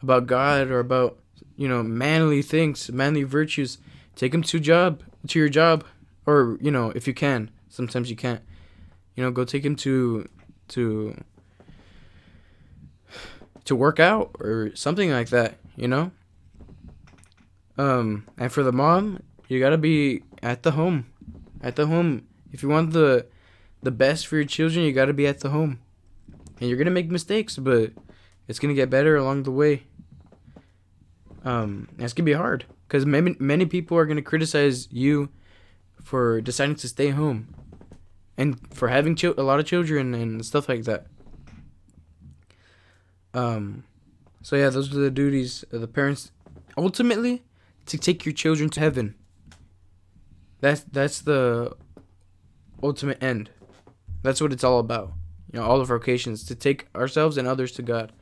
about 0.00 0.26
God 0.26 0.68
or 0.68 0.78
about 0.78 1.18
you 1.58 1.68
know, 1.68 1.82
manly 1.82 2.40
things, 2.40 2.90
manly 2.90 3.24
virtues. 3.24 3.76
Take 4.16 4.32
them 4.32 4.42
to 4.42 4.60
job, 4.60 5.02
to 5.28 5.38
your 5.38 5.48
job, 5.48 5.84
or 6.26 6.58
you 6.60 6.70
know, 6.70 6.90
if 6.94 7.06
you 7.06 7.14
can. 7.14 7.50
Sometimes 7.68 8.10
you 8.10 8.16
can't. 8.16 8.42
You 9.14 9.24
know, 9.24 9.30
go 9.30 9.44
take 9.44 9.64
him 9.64 9.76
to 9.76 10.28
to 10.68 11.16
to 13.64 13.76
work 13.76 14.00
out 14.00 14.34
or 14.40 14.74
something 14.74 15.10
like 15.10 15.28
that. 15.30 15.56
You 15.76 15.88
know. 15.88 16.12
Um, 17.78 18.26
and 18.36 18.52
for 18.52 18.62
the 18.62 18.72
mom, 18.72 19.22
you 19.48 19.58
gotta 19.58 19.78
be 19.78 20.22
at 20.42 20.62
the 20.62 20.72
home, 20.72 21.06
at 21.62 21.76
the 21.76 21.86
home. 21.86 22.26
If 22.52 22.62
you 22.62 22.68
want 22.68 22.92
the 22.92 23.26
the 23.82 23.90
best 23.90 24.26
for 24.26 24.36
your 24.36 24.44
children, 24.44 24.84
you 24.84 24.92
gotta 24.92 25.14
be 25.14 25.26
at 25.26 25.40
the 25.40 25.50
home. 25.50 25.80
And 26.60 26.68
you're 26.68 26.78
gonna 26.78 26.90
make 26.90 27.10
mistakes, 27.10 27.56
but 27.56 27.92
it's 28.48 28.58
gonna 28.58 28.74
get 28.74 28.90
better 28.90 29.16
along 29.16 29.44
the 29.44 29.50
way 29.50 29.84
um, 31.44 31.88
it's 31.98 32.12
gonna 32.12 32.24
be 32.24 32.32
hard 32.32 32.64
because 32.86 33.06
many 33.06 33.36
many 33.38 33.66
people 33.66 33.96
are 33.96 34.06
gonna 34.06 34.22
criticize 34.22 34.88
you 34.90 35.30
for 36.02 36.40
deciding 36.40 36.76
to 36.76 36.88
stay 36.88 37.10
home 37.10 37.54
and 38.36 38.58
for 38.74 38.88
having 38.88 39.14
ch- 39.14 39.24
a 39.24 39.42
lot 39.42 39.60
of 39.60 39.66
children 39.66 40.14
and 40.14 40.44
stuff 40.44 40.68
like 40.68 40.84
that. 40.84 41.06
Um, 43.34 43.84
so 44.42 44.56
yeah, 44.56 44.70
those 44.70 44.94
are 44.94 44.98
the 44.98 45.10
duties 45.10 45.64
of 45.72 45.80
the 45.80 45.88
parents. 45.88 46.32
Ultimately, 46.76 47.42
to 47.86 47.98
take 47.98 48.24
your 48.24 48.32
children 48.32 48.70
to 48.70 48.80
heaven. 48.80 49.14
That's 50.60 50.84
that's 50.84 51.20
the 51.20 51.76
ultimate 52.82 53.22
end. 53.22 53.50
That's 54.22 54.40
what 54.40 54.52
it's 54.52 54.64
all 54.64 54.78
about. 54.78 55.12
You 55.52 55.58
know, 55.60 55.66
all 55.66 55.80
of 55.80 55.90
our 55.90 55.98
vocations 55.98 56.44
to 56.44 56.54
take 56.54 56.86
ourselves 56.94 57.36
and 57.36 57.48
others 57.48 57.72
to 57.72 57.82
God. 57.82 58.12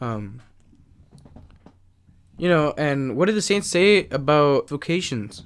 Um, 0.00 0.42
you 2.38 2.48
know, 2.48 2.72
and 2.78 3.16
what 3.16 3.26
did 3.26 3.34
the 3.34 3.42
saints 3.42 3.68
say 3.68 4.08
about 4.08 4.68
vocations? 4.68 5.44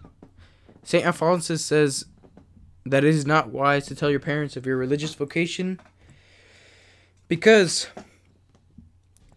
Saint 0.85 1.07
Alphonsus 1.07 1.65
says 1.65 2.05
that 2.85 3.05
it 3.05 3.15
is 3.15 3.27
not 3.27 3.49
wise 3.51 3.87
to 3.87 3.95
tell 3.95 4.11
your 4.11 4.21
parents 4.21 4.57
of 4.57 4.67
your 4.67 4.77
religious 4.77 5.15
vocation 5.15 5.81
because 7.29 7.89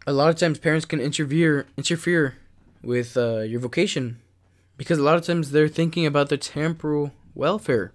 a 0.05 0.11
lot 0.11 0.29
of 0.29 0.35
times 0.35 0.59
parents 0.59 0.85
can 0.85 0.99
interfere 0.99 1.67
interfere 1.77 2.35
with 2.83 3.15
uh, 3.15 3.39
your 3.39 3.59
vocation 3.59 4.19
because 4.77 4.97
a 4.97 5.03
lot 5.03 5.15
of 5.15 5.23
times 5.23 5.51
they're 5.51 5.67
thinking 5.67 6.05
about 6.05 6.29
their 6.29 6.37
temporal 6.37 7.11
welfare 7.35 7.93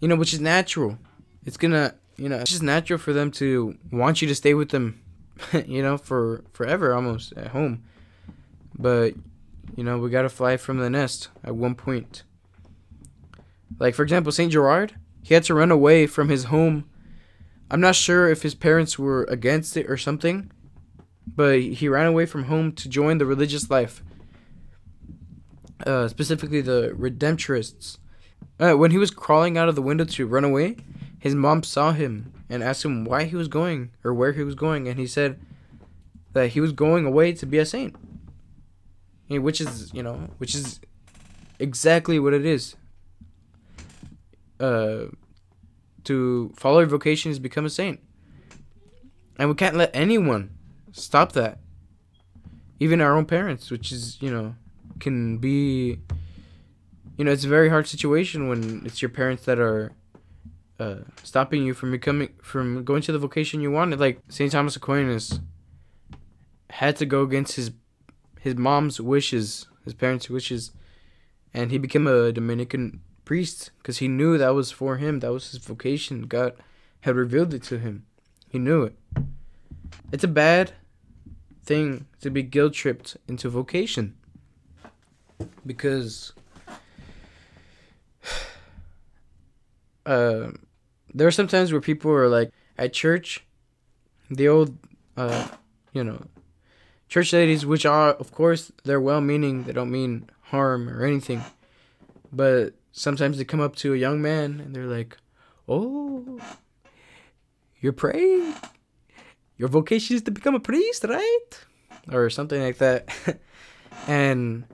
you 0.00 0.08
know 0.08 0.16
which 0.16 0.32
is 0.32 0.40
natural 0.40 0.98
it's 1.44 1.56
gonna 1.56 1.94
you 2.16 2.28
know 2.28 2.36
it's 2.36 2.50
just 2.50 2.62
natural 2.62 2.98
for 2.98 3.12
them 3.12 3.30
to 3.30 3.76
want 3.92 4.22
you 4.22 4.28
to 4.28 4.34
stay 4.34 4.54
with 4.54 4.70
them 4.70 5.00
you 5.66 5.82
know 5.82 5.98
for 5.98 6.42
forever 6.52 6.94
almost 6.94 7.32
at 7.34 7.48
home 7.48 7.84
but, 8.78 9.14
you 9.74 9.84
know, 9.84 9.98
we 9.98 10.10
gotta 10.10 10.28
fly 10.28 10.56
from 10.56 10.78
the 10.78 10.90
nest 10.90 11.28
at 11.42 11.56
one 11.56 11.74
point. 11.74 12.22
Like, 13.78 13.94
for 13.94 14.02
example, 14.02 14.32
St. 14.32 14.52
Gerard, 14.52 14.94
he 15.22 15.34
had 15.34 15.44
to 15.44 15.54
run 15.54 15.70
away 15.70 16.06
from 16.06 16.28
his 16.28 16.44
home. 16.44 16.88
I'm 17.70 17.80
not 17.80 17.96
sure 17.96 18.28
if 18.28 18.42
his 18.42 18.54
parents 18.54 18.98
were 18.98 19.24
against 19.24 19.76
it 19.76 19.90
or 19.90 19.96
something, 19.96 20.50
but 21.26 21.60
he 21.60 21.88
ran 21.88 22.06
away 22.06 22.26
from 22.26 22.44
home 22.44 22.72
to 22.72 22.88
join 22.88 23.18
the 23.18 23.26
religious 23.26 23.70
life. 23.70 24.02
Uh, 25.84 26.08
specifically, 26.08 26.60
the 26.60 26.94
Redemptorists. 26.96 27.98
Uh, 28.58 28.74
when 28.74 28.92
he 28.92 28.98
was 28.98 29.10
crawling 29.10 29.58
out 29.58 29.68
of 29.68 29.74
the 29.74 29.82
window 29.82 30.04
to 30.04 30.26
run 30.26 30.44
away, 30.44 30.76
his 31.18 31.34
mom 31.34 31.62
saw 31.62 31.92
him 31.92 32.32
and 32.48 32.62
asked 32.62 32.84
him 32.84 33.04
why 33.04 33.24
he 33.24 33.36
was 33.36 33.48
going 33.48 33.90
or 34.04 34.14
where 34.14 34.32
he 34.32 34.42
was 34.42 34.54
going, 34.54 34.88
and 34.88 34.98
he 34.98 35.06
said 35.06 35.38
that 36.32 36.50
he 36.50 36.60
was 36.60 36.72
going 36.72 37.04
away 37.04 37.32
to 37.32 37.44
be 37.44 37.58
a 37.58 37.66
saint 37.66 37.94
which 39.28 39.60
is 39.60 39.92
you 39.92 40.02
know 40.02 40.14
which 40.38 40.54
is 40.54 40.80
exactly 41.58 42.18
what 42.18 42.34
it 42.34 42.44
is. 42.44 42.76
Uh 44.60 45.06
to 46.04 46.52
follow 46.56 46.78
your 46.78 46.88
vocation 46.88 47.30
is 47.30 47.38
become 47.38 47.66
a 47.66 47.70
saint. 47.70 48.00
And 49.38 49.48
we 49.48 49.54
can't 49.54 49.76
let 49.76 49.90
anyone 49.92 50.56
stop 50.92 51.32
that. 51.32 51.58
Even 52.78 53.00
our 53.00 53.16
own 53.16 53.26
parents 53.26 53.70
which 53.70 53.92
is 53.92 54.20
you 54.20 54.30
know 54.30 54.54
can 55.00 55.38
be 55.38 55.98
you 57.16 57.24
know 57.24 57.32
it's 57.32 57.44
a 57.44 57.48
very 57.48 57.68
hard 57.68 57.86
situation 57.86 58.48
when 58.48 58.82
it's 58.86 59.02
your 59.02 59.08
parents 59.08 59.44
that 59.44 59.58
are 59.58 59.92
uh, 60.78 60.96
stopping 61.22 61.64
you 61.64 61.74
from 61.74 61.90
becoming 61.90 62.30
from 62.42 62.84
going 62.84 63.02
to 63.02 63.12
the 63.12 63.18
vocation 63.18 63.60
you 63.60 63.70
wanted. 63.70 63.98
Like 63.98 64.20
st 64.28 64.52
thomas 64.52 64.76
aquinas 64.76 65.40
had 66.70 66.96
to 66.96 67.06
go 67.06 67.22
against 67.22 67.56
his 67.56 67.70
his 68.46 68.54
mom's 68.54 69.00
wishes, 69.00 69.66
his 69.84 69.92
parents' 69.92 70.30
wishes, 70.30 70.70
and 71.52 71.72
he 71.72 71.78
became 71.78 72.06
a 72.06 72.30
Dominican 72.30 73.00
priest 73.24 73.72
because 73.78 73.98
he 73.98 74.06
knew 74.06 74.38
that 74.38 74.54
was 74.54 74.70
for 74.70 74.98
him. 74.98 75.18
That 75.18 75.32
was 75.32 75.50
his 75.50 75.58
vocation. 75.58 76.28
God 76.28 76.54
had 77.00 77.16
revealed 77.16 77.52
it 77.54 77.64
to 77.64 77.80
him. 77.80 78.06
He 78.48 78.60
knew 78.60 78.84
it. 78.84 78.94
It's 80.12 80.22
a 80.22 80.28
bad 80.28 80.74
thing 81.64 82.06
to 82.20 82.30
be 82.30 82.44
guilt 82.44 82.74
tripped 82.74 83.16
into 83.26 83.48
vocation 83.48 84.14
because 85.66 86.32
uh, 90.06 90.52
there 91.12 91.26
are 91.26 91.32
some 91.32 91.48
times 91.48 91.72
where 91.72 91.80
people 91.80 92.12
are 92.12 92.28
like 92.28 92.52
at 92.78 92.92
church, 92.92 93.44
the 94.30 94.46
old, 94.46 94.78
uh, 95.16 95.48
you 95.92 96.04
know, 96.04 96.22
church 97.08 97.32
ladies, 97.32 97.64
which 97.66 97.86
are, 97.86 98.10
of 98.14 98.32
course, 98.32 98.72
they're 98.84 99.00
well 99.00 99.20
meaning, 99.20 99.64
they 99.64 99.72
don't 99.72 99.90
mean 99.90 100.28
harm 100.50 100.88
or 100.88 101.04
anything. 101.04 101.42
but 102.32 102.74
sometimes 102.92 103.38
they 103.38 103.44
come 103.44 103.60
up 103.60 103.76
to 103.76 103.94
a 103.94 103.96
young 103.96 104.20
man 104.20 104.60
and 104.60 104.74
they're 104.74 104.86
like, 104.86 105.16
"Oh, 105.68 106.40
you're 107.80 107.92
praying. 107.92 108.54
Your 109.56 109.68
vocation 109.68 110.16
is 110.16 110.22
to 110.22 110.30
become 110.30 110.54
a 110.54 110.60
priest, 110.60 111.04
right?" 111.04 111.50
Or 112.12 112.28
something 112.30 112.60
like 112.60 112.78
that. 112.78 113.08
and 114.06 114.64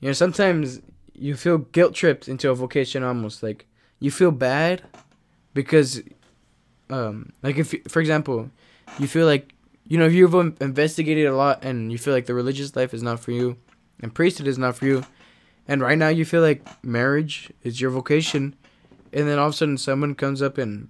you 0.00 0.08
know, 0.08 0.12
sometimes 0.12 0.80
you 1.14 1.36
feel 1.36 1.58
guilt 1.58 1.94
tripped 1.94 2.28
into 2.28 2.50
a 2.50 2.54
vocation 2.54 3.02
almost 3.02 3.42
like 3.42 3.66
you 4.00 4.10
feel 4.10 4.30
bad 4.30 4.82
because 5.54 6.02
um 6.90 7.32
like 7.42 7.56
if 7.56 7.74
for 7.88 8.00
example 8.00 8.50
you 8.98 9.08
feel 9.08 9.26
like 9.26 9.54
you 9.86 9.98
know 9.98 10.06
if 10.06 10.12
you've 10.12 10.34
investigated 10.34 11.26
a 11.26 11.34
lot 11.34 11.64
and 11.64 11.92
you 11.92 11.98
feel 11.98 12.14
like 12.14 12.26
the 12.26 12.34
religious 12.34 12.74
life 12.76 12.92
is 12.92 13.02
not 13.02 13.20
for 13.20 13.32
you 13.32 13.56
and 14.00 14.14
priesthood 14.14 14.46
is 14.46 14.58
not 14.58 14.76
for 14.76 14.86
you 14.86 15.04
and 15.68 15.80
right 15.80 15.98
now 15.98 16.08
you 16.08 16.24
feel 16.24 16.42
like 16.42 16.62
marriage 16.84 17.50
is 17.62 17.80
your 17.80 17.90
vocation 17.90 18.54
and 19.12 19.28
then 19.28 19.38
all 19.38 19.48
of 19.48 19.54
a 19.54 19.56
sudden 19.56 19.78
someone 19.78 20.14
comes 20.14 20.42
up 20.42 20.58
and 20.58 20.88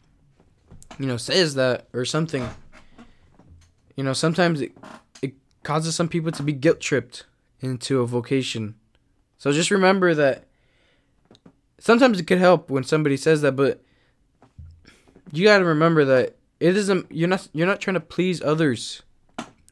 you 0.99 1.07
know 1.07 1.17
says 1.17 1.55
that 1.55 1.87
or 1.93 2.05
something 2.05 2.49
you 3.97 4.05
know 4.05 4.13
sometimes 4.13 4.61
it, 4.61 4.73
it 5.23 5.35
causes 5.63 5.95
some 5.95 6.09
people 6.09 6.31
to 6.31 6.43
be 6.43 6.53
guilt 6.53 6.81
tripped 6.81 7.25
into 7.61 8.01
a 8.01 8.07
vocation. 8.07 8.75
So 9.39 9.53
just 9.53 9.71
remember 9.71 10.15
that 10.15 10.45
sometimes 11.79 12.21
it 12.21 12.27
could 12.27 12.39
help 12.39 12.71
when 12.71 12.85
somebody 12.85 13.17
says 13.17 13.43
that 13.43 13.53
but 13.53 13.83
you 15.33 15.45
got 15.45 15.59
to 15.59 15.65
remember 15.65 16.05
that 16.05 16.36
it 16.61 16.77
isn't 16.77 17.07
you're 17.11 17.29
not 17.29 17.49
you're 17.53 17.67
not 17.67 17.81
trying 17.81 17.95
to 17.95 18.01
please 18.01 18.43
others 18.43 19.03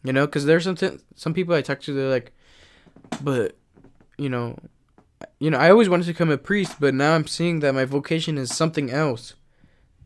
you 0.02 0.12
know 0.12 0.26
because 0.26 0.44
there's 0.44 0.64
some 0.64 0.76
some 1.14 1.34
people 1.34 1.54
i 1.54 1.62
talk 1.62 1.80
to 1.80 1.92
they're 1.92 2.10
like 2.10 2.32
but 3.22 3.56
you 4.18 4.28
know 4.28 4.58
you 5.38 5.50
know 5.50 5.58
i 5.58 5.70
always 5.70 5.88
wanted 5.88 6.04
to 6.04 6.12
become 6.12 6.30
a 6.30 6.38
priest 6.38 6.76
but 6.78 6.94
now 6.94 7.14
i'm 7.14 7.26
seeing 7.26 7.60
that 7.60 7.74
my 7.74 7.84
vocation 7.84 8.38
is 8.38 8.54
something 8.54 8.90
else. 8.90 9.34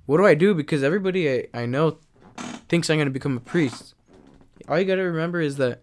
What 0.06 0.18
do 0.18 0.26
i 0.26 0.34
do? 0.34 0.54
Because 0.54 0.82
everybody 0.82 1.30
i, 1.30 1.46
I 1.52 1.66
know 1.66 1.98
thinks 2.68 2.88
i'm 2.88 2.96
going 2.96 3.06
to 3.06 3.12
become 3.12 3.36
a 3.36 3.40
priest. 3.40 3.94
All 4.68 4.78
you 4.78 4.84
got 4.84 4.96
to 4.96 5.02
remember 5.02 5.40
is 5.40 5.56
that 5.56 5.82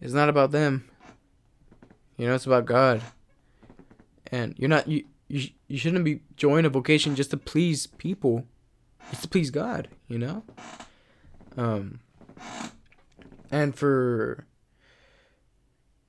it's 0.00 0.12
not 0.12 0.28
about 0.28 0.50
them. 0.50 0.88
You 2.16 2.26
know 2.26 2.34
it's 2.34 2.46
about 2.46 2.66
god. 2.66 3.02
And 4.30 4.54
you're 4.58 4.68
not 4.68 4.88
you 4.88 5.04
you, 5.28 5.48
you 5.66 5.78
shouldn't 5.78 6.04
be 6.04 6.20
joining 6.36 6.66
a 6.66 6.70
vocation 6.70 7.14
just 7.14 7.30
to 7.30 7.36
please 7.36 7.86
people 7.86 8.46
it's 9.10 9.22
to 9.22 9.28
please 9.28 9.50
God, 9.50 9.88
you 10.08 10.18
know? 10.18 10.44
Um 11.56 12.00
and 13.50 13.74
for 13.74 14.46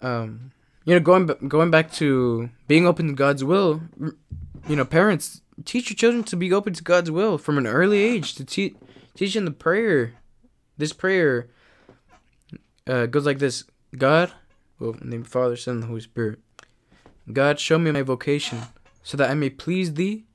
um 0.02 0.52
you 0.86 0.94
know 0.94 1.00
going 1.00 1.26
going 1.48 1.72
back 1.72 1.92
to 1.94 2.50
being 2.68 2.88
open 2.88 3.08
to 3.08 3.14
God's 3.14 3.44
will, 3.44 3.82
you 4.68 4.76
know, 4.76 4.86
parents 4.86 5.42
teach 5.66 5.90
your 5.90 5.96
children 5.96 6.24
to 6.24 6.36
be 6.36 6.52
open 6.54 6.74
to 6.74 6.84
God's 6.84 7.12
will 7.12 7.38
from 7.38 7.58
an 7.58 7.68
early 7.68 8.02
age 8.02 8.36
to 8.36 8.46
teach 8.46 8.76
teach 9.16 9.34
them 9.34 9.46
the 9.46 9.52
prayer. 9.52 10.14
This 10.78 10.94
prayer 10.94 11.50
uh, 12.88 13.06
goes 13.08 13.26
like 13.26 13.40
this: 13.40 13.66
God, 13.98 14.32
well, 14.80 14.96
name 15.02 15.22
of 15.22 15.28
Father, 15.28 15.56
Son, 15.56 15.76
and 15.76 15.86
Holy 15.86 16.02
Spirit. 16.02 16.40
God, 17.32 17.60
show 17.60 17.78
me 17.78 17.92
my 17.92 18.02
vocation, 18.02 18.62
so 19.04 19.18
that 19.18 19.30
I 19.30 19.34
may 19.34 19.50
please 19.50 19.94
Thee 19.94 20.26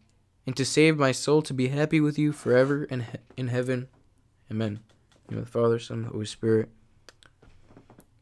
and 0.48 0.56
to 0.56 0.64
save 0.64 0.96
my 0.96 1.12
soul 1.12 1.42
to 1.42 1.52
be 1.52 1.68
happy 1.68 2.00
with 2.00 2.18
you 2.18 2.32
forever 2.32 2.84
in, 2.84 3.04
in 3.36 3.48
heaven. 3.48 3.86
Amen. 4.50 4.80
In 5.30 5.40
the 5.40 5.44
Father, 5.44 5.78
Son, 5.78 5.98
and 5.98 6.06
Holy 6.06 6.24
Spirit. 6.24 6.70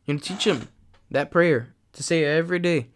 You 0.06 0.14
know, 0.14 0.18
teach 0.18 0.44
them 0.44 0.66
that 1.08 1.30
prayer 1.30 1.72
to 1.92 2.02
say 2.02 2.24
every 2.24 2.58
day. 2.58 2.88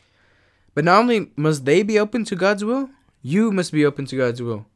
But 0.75 0.85
not 0.85 0.99
only 0.99 1.31
must 1.37 1.65
they 1.65 1.85
be 1.85 1.97
open 1.97 2.25
to 2.25 2.35
God's 2.35 2.65
will, 2.65 2.91
you 3.23 3.53
must 3.53 3.71
be 3.71 3.87
open 3.87 4.05
to 4.07 4.17
God's 4.17 4.43
will. 4.43 4.67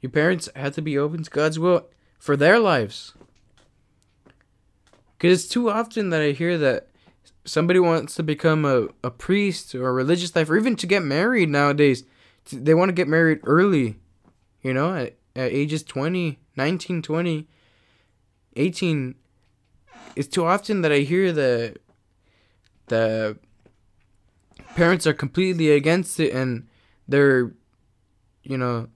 Your 0.00 0.10
parents 0.10 0.48
have 0.56 0.74
to 0.74 0.82
be 0.82 0.98
open 0.98 1.22
to 1.22 1.30
God's 1.30 1.60
will 1.60 1.86
for 2.18 2.36
their 2.36 2.58
lives. 2.58 3.14
Because 5.16 5.44
it's 5.44 5.52
too 5.52 5.70
often 5.70 6.10
that 6.10 6.22
I 6.22 6.32
hear 6.32 6.58
that 6.58 6.88
somebody 7.44 7.78
wants 7.78 8.16
to 8.16 8.24
become 8.24 8.64
a, 8.64 8.88
a 9.04 9.12
priest 9.12 9.76
or 9.76 9.86
a 9.86 9.92
religious 9.92 10.34
life 10.34 10.50
or 10.50 10.56
even 10.56 10.74
to 10.74 10.88
get 10.88 11.04
married 11.04 11.50
nowadays 11.50 12.02
they 12.52 12.74
want 12.74 12.88
to 12.88 12.94
get 12.94 13.08
married 13.08 13.40
early, 13.44 13.96
you 14.62 14.74
know, 14.74 14.94
at, 14.94 15.16
at 15.36 15.52
ages 15.52 15.82
20, 15.82 16.38
19, 16.56 17.02
20, 17.02 17.48
18. 18.56 19.14
It's 20.16 20.28
too 20.28 20.44
often 20.44 20.82
that 20.82 20.92
I 20.92 20.98
hear 20.98 21.32
that 21.32 21.78
the 22.88 23.38
parents 24.74 25.06
are 25.06 25.14
completely 25.14 25.70
against 25.70 26.18
it 26.20 26.32
and 26.32 26.66
they're, 27.08 27.52
you 28.42 28.58
know, 28.58 28.88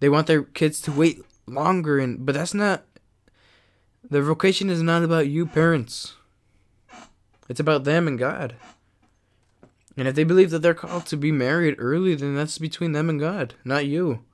they 0.00 0.08
want 0.08 0.26
their 0.26 0.42
kids 0.42 0.80
to 0.82 0.92
wait 0.92 1.20
longer 1.46 1.98
and 1.98 2.24
but 2.24 2.34
that's 2.34 2.54
not 2.54 2.84
the 4.08 4.22
vocation 4.22 4.70
is 4.70 4.82
not 4.82 5.02
about 5.02 5.28
you 5.28 5.46
parents. 5.46 6.14
It's 7.48 7.60
about 7.60 7.84
them 7.84 8.06
and 8.06 8.18
God. 8.18 8.54
And 9.96 10.08
if 10.08 10.14
they 10.14 10.24
believe 10.24 10.50
that 10.50 10.60
they're 10.60 10.74
called 10.74 11.06
to 11.06 11.16
be 11.16 11.32
married 11.32 11.76
early, 11.78 12.14
then 12.14 12.34
that's 12.34 12.58
between 12.58 12.92
them 12.92 13.10
and 13.10 13.20
God, 13.20 13.54
not 13.64 13.86
you. 13.86 14.24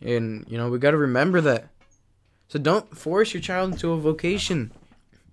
And, 0.00 0.44
you 0.48 0.58
know, 0.58 0.68
we 0.68 0.78
got 0.78 0.90
to 0.90 0.96
remember 0.96 1.40
that. 1.40 1.68
So 2.48 2.58
don't 2.58 2.96
force 2.96 3.32
your 3.32 3.40
child 3.40 3.72
into 3.72 3.92
a 3.92 3.96
vocation. 3.96 4.72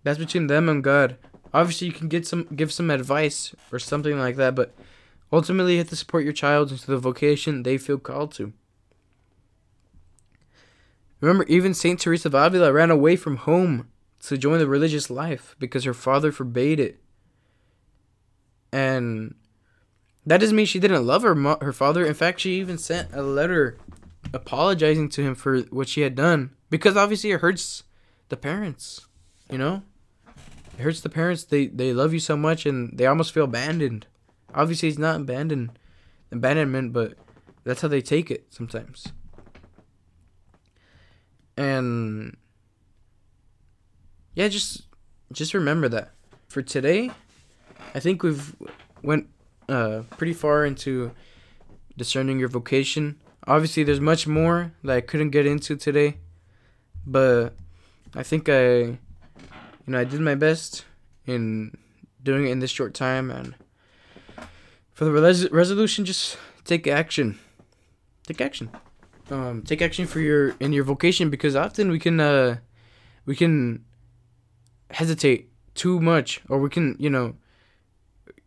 That's 0.03 0.19
between 0.19 0.47
them 0.47 0.69
and 0.69 0.83
God. 0.83 1.17
Obviously, 1.53 1.87
you 1.87 1.93
can 1.93 2.07
get 2.07 2.27
some 2.27 2.43
give 2.55 2.71
some 2.71 2.91
advice 2.91 3.55
or 3.71 3.79
something 3.79 4.19
like 4.19 4.35
that, 4.35 4.55
but 4.55 4.75
ultimately 5.31 5.73
you 5.73 5.79
have 5.79 5.89
to 5.89 5.95
support 5.95 6.23
your 6.23 6.33
child 6.33 6.71
into 6.71 6.87
the 6.87 6.97
vocation 6.97 7.63
they 7.63 7.77
feel 7.77 7.97
called 7.97 8.33
to. 8.33 8.53
Remember, 11.19 11.45
even 11.45 11.73
Saint 11.73 11.99
Teresa 11.99 12.27
of 12.27 12.35
Avila 12.35 12.71
ran 12.71 12.91
away 12.91 13.15
from 13.15 13.37
home 13.37 13.87
to 14.21 14.37
join 14.37 14.59
the 14.59 14.67
religious 14.67 15.09
life 15.09 15.55
because 15.57 15.83
her 15.83 15.93
father 15.93 16.31
forbade 16.31 16.79
it 16.79 16.99
and 18.71 19.35
that 20.25 20.39
doesn't 20.39 20.55
mean 20.55 20.65
she 20.65 20.79
didn't 20.79 21.05
love 21.05 21.23
her 21.23 21.35
mo- 21.35 21.57
her 21.61 21.73
father. 21.73 22.05
In 22.05 22.13
fact, 22.13 22.41
she 22.41 22.59
even 22.59 22.77
sent 22.77 23.13
a 23.13 23.21
letter 23.21 23.77
apologizing 24.33 25.09
to 25.09 25.23
him 25.23 25.35
for 25.35 25.61
what 25.61 25.87
she 25.87 26.01
had 26.01 26.15
done 26.15 26.51
because 26.69 26.97
obviously 26.97 27.31
it 27.31 27.39
hurts 27.39 27.83
the 28.29 28.37
parents. 28.37 29.07
You 29.49 29.57
know, 29.57 29.83
it 30.77 30.81
hurts 30.81 31.01
the 31.01 31.09
parents. 31.09 31.45
They 31.45 31.67
they 31.67 31.93
love 31.93 32.13
you 32.13 32.19
so 32.19 32.35
much 32.35 32.65
and 32.65 32.97
they 32.97 33.05
almost 33.05 33.33
feel 33.33 33.45
abandoned. 33.45 34.07
Obviously, 34.53 34.89
it's 34.89 34.97
not 34.97 35.21
abandoned 35.21 35.79
abandonment, 36.31 36.93
but 36.93 37.13
that's 37.63 37.81
how 37.81 37.87
they 37.87 38.01
take 38.01 38.29
it 38.29 38.47
sometimes. 38.49 39.07
And 41.55 42.37
yeah, 44.35 44.47
just 44.49 44.83
just 45.31 45.53
remember 45.53 45.89
that 45.89 46.11
for 46.47 46.61
today 46.61 47.11
I 47.93 47.99
think 47.99 48.23
we've 48.23 48.55
went 49.01 49.27
uh, 49.69 50.03
pretty 50.11 50.33
far 50.33 50.65
into 50.65 51.11
discerning 51.97 52.39
your 52.39 52.49
vocation. 52.49 53.19
Obviously, 53.45 53.83
there's 53.83 53.99
much 53.99 54.27
more 54.27 54.73
that 54.83 54.97
I 54.97 55.01
couldn't 55.01 55.31
get 55.31 55.45
into 55.45 55.75
today, 55.75 56.17
but 57.05 57.53
I 58.15 58.23
think 58.23 58.49
I, 58.49 58.77
you 58.79 58.97
know, 59.87 59.99
I 59.99 60.03
did 60.03 60.19
my 60.19 60.35
best 60.35 60.85
in 61.25 61.77
doing 62.23 62.45
it 62.45 62.51
in 62.51 62.59
this 62.59 62.71
short 62.71 62.93
time. 62.93 63.31
And 63.31 63.55
for 64.91 65.05
the 65.05 65.11
res- 65.11 65.51
resolution, 65.51 66.05
just 66.05 66.37
take 66.65 66.87
action. 66.87 67.39
Take 68.25 68.41
action. 68.41 68.69
Um, 69.29 69.61
take 69.63 69.81
action 69.81 70.05
for 70.05 70.19
your 70.19 70.55
in 70.59 70.71
your 70.71 70.85
vocation 70.85 71.29
because 71.29 71.55
often 71.55 71.91
we 71.91 71.99
can 71.99 72.19
uh, 72.19 72.57
we 73.25 73.35
can 73.35 73.83
hesitate 74.91 75.49
too 75.75 75.99
much, 75.99 76.41
or 76.47 76.59
we 76.59 76.69
can 76.69 76.95
you 76.97 77.09
know 77.09 77.35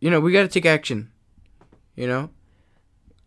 you 0.01 0.09
know, 0.09 0.19
we 0.19 0.33
got 0.33 0.41
to 0.41 0.49
take 0.49 0.65
action. 0.65 1.11
You 1.95 2.07
know, 2.07 2.29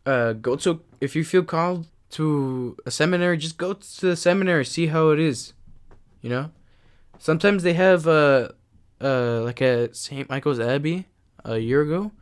uh, 0.04 0.34
go 0.34 0.56
to 0.56 0.82
if 1.00 1.16
you 1.16 1.24
feel 1.24 1.44
called 1.44 1.86
to 2.10 2.76
a 2.84 2.90
seminary, 2.90 3.38
just 3.38 3.56
go 3.56 3.72
to 3.72 4.06
the 4.06 4.16
seminary, 4.16 4.64
see 4.64 4.88
how 4.88 5.10
it 5.10 5.18
is. 5.18 5.54
You 6.20 6.30
know, 6.30 6.50
sometimes 7.18 7.62
they 7.62 7.74
have 7.74 8.06
uh, 8.06 8.48
uh, 9.00 9.40
like 9.42 9.60
a 9.60 9.94
St. 9.94 10.28
Michael's 10.28 10.60
Abbey 10.60 11.06
a 11.44 11.58
year 11.58 11.80
ago. 11.80 12.12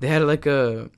They 0.00 0.08
had 0.08 0.22
like 0.22 0.44
a 0.46 0.90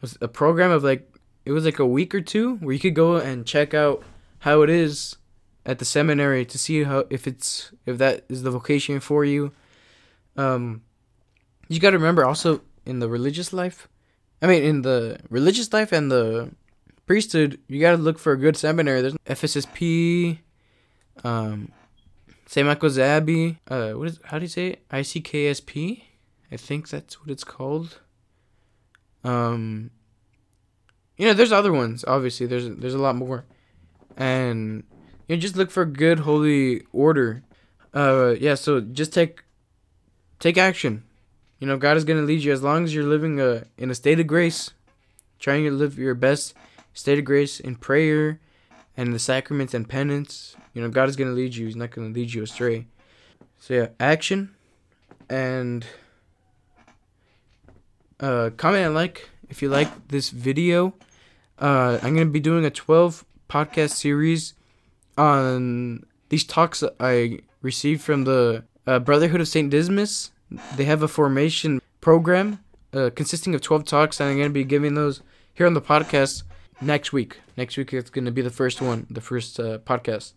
was 0.00 0.16
a 0.20 0.28
program 0.28 0.70
of 0.70 0.82
like 0.82 1.10
it 1.44 1.52
was 1.52 1.64
like 1.64 1.78
a 1.78 1.86
week 1.86 2.14
or 2.14 2.20
two 2.20 2.56
where 2.56 2.72
you 2.72 2.80
could 2.80 2.94
go 2.94 3.16
and 3.16 3.46
check 3.46 3.74
out 3.74 4.02
how 4.40 4.62
it 4.62 4.70
is 4.70 5.16
at 5.64 5.78
the 5.78 5.84
seminary 5.84 6.44
to 6.44 6.58
see 6.58 6.84
how 6.84 7.04
if 7.10 7.26
it's 7.26 7.72
if 7.84 7.98
that 7.98 8.24
is 8.28 8.42
the 8.42 8.50
vocation 8.50 9.00
for 9.00 9.24
you. 9.24 9.52
Um, 10.36 10.82
you 11.68 11.80
got 11.80 11.90
to 11.90 11.98
remember 11.98 12.24
also 12.24 12.62
in 12.84 13.00
the 13.00 13.08
religious 13.08 13.52
life, 13.52 13.88
I 14.40 14.46
mean, 14.46 14.62
in 14.62 14.82
the 14.82 15.18
religious 15.30 15.72
life 15.72 15.92
and 15.92 16.10
the 16.10 16.50
priesthood, 17.06 17.58
you 17.68 17.80
got 17.80 17.92
to 17.92 17.96
look 17.96 18.18
for 18.18 18.32
a 18.32 18.36
good 18.36 18.56
seminary. 18.56 19.00
There's 19.00 19.14
FSSP, 19.26 20.38
um, 21.24 21.72
St. 22.46 22.66
Michael's 22.66 22.98
Abbey. 22.98 23.58
Uh, 23.68 23.92
what 23.92 24.08
is 24.08 24.20
how 24.24 24.38
do 24.38 24.44
you 24.44 24.48
say 24.48 24.68
it? 24.68 24.88
ICKSP. 24.90 26.02
I 26.52 26.56
think 26.56 26.88
that's 26.88 27.20
what 27.20 27.30
it's 27.30 27.44
called. 27.44 28.00
Um, 29.24 29.90
you 31.16 31.26
know, 31.26 31.32
there's 31.32 31.52
other 31.52 31.72
ones. 31.72 32.04
Obviously, 32.06 32.46
there's 32.46 32.68
there's 32.68 32.94
a 32.94 32.98
lot 32.98 33.16
more, 33.16 33.44
and 34.16 34.84
you 35.26 35.36
know, 35.36 35.40
just 35.40 35.56
look 35.56 35.70
for 35.70 35.84
good 35.84 36.20
holy 36.20 36.82
order. 36.92 37.42
Uh, 37.94 38.34
yeah. 38.38 38.54
So 38.54 38.80
just 38.80 39.12
take 39.12 39.42
take 40.38 40.58
action. 40.58 41.02
You 41.58 41.66
know, 41.66 41.76
God 41.76 41.96
is 41.96 42.04
gonna 42.04 42.22
lead 42.22 42.42
you 42.42 42.52
as 42.52 42.62
long 42.62 42.84
as 42.84 42.94
you're 42.94 43.04
living 43.04 43.40
a 43.40 43.64
in 43.78 43.90
a 43.90 43.94
state 43.94 44.20
of 44.20 44.26
grace, 44.26 44.72
trying 45.38 45.64
to 45.64 45.70
live 45.70 45.98
your 45.98 46.14
best 46.14 46.54
state 46.92 47.18
of 47.18 47.24
grace 47.24 47.60
in 47.60 47.76
prayer, 47.76 48.40
and 48.96 49.12
the 49.12 49.18
sacraments 49.18 49.74
and 49.74 49.88
penance. 49.88 50.56
You 50.74 50.82
know, 50.82 50.88
God 50.88 51.08
is 51.08 51.16
gonna 51.16 51.30
lead 51.30 51.54
you. 51.54 51.66
He's 51.66 51.76
not 51.76 51.90
gonna 51.90 52.08
lead 52.08 52.32
you 52.34 52.42
astray. 52.42 52.86
So 53.58 53.74
yeah, 53.74 53.88
action, 53.98 54.54
and 55.30 55.86
uh, 58.20 58.50
comment 58.56 58.86
and 58.86 58.94
like 58.94 59.30
if 59.48 59.62
you 59.62 59.68
like 59.68 60.08
this 60.08 60.30
video. 60.30 60.94
Uh, 61.58 61.98
I'm 62.02 62.14
gonna 62.14 62.26
be 62.26 62.40
doing 62.40 62.64
a 62.64 62.70
12 62.70 63.24
podcast 63.48 63.92
series 63.92 64.54
on 65.16 66.04
these 66.28 66.44
talks 66.44 66.84
I 67.00 67.38
received 67.62 68.02
from 68.02 68.24
the 68.24 68.64
uh, 68.86 68.98
Brotherhood 68.98 69.40
of 69.40 69.48
Saint 69.48 69.70
Dismas. 69.70 70.30
They 70.76 70.84
have 70.84 71.02
a 71.02 71.08
formation 71.08 71.80
program 72.00 72.60
uh, 72.92 73.10
consisting 73.14 73.54
of 73.54 73.60
12 73.60 73.84
talks, 73.84 74.20
and 74.20 74.30
I'm 74.30 74.36
gonna 74.38 74.50
be 74.50 74.64
giving 74.64 74.94
those 74.94 75.22
here 75.52 75.66
on 75.66 75.74
the 75.74 75.80
podcast 75.80 76.42
next 76.80 77.12
week. 77.12 77.40
Next 77.56 77.76
week 77.76 77.92
it's 77.92 78.10
gonna 78.10 78.30
be 78.30 78.42
the 78.42 78.50
first 78.50 78.80
one, 78.80 79.06
the 79.10 79.20
first 79.20 79.58
uh, 79.58 79.78
podcast. 79.78 80.32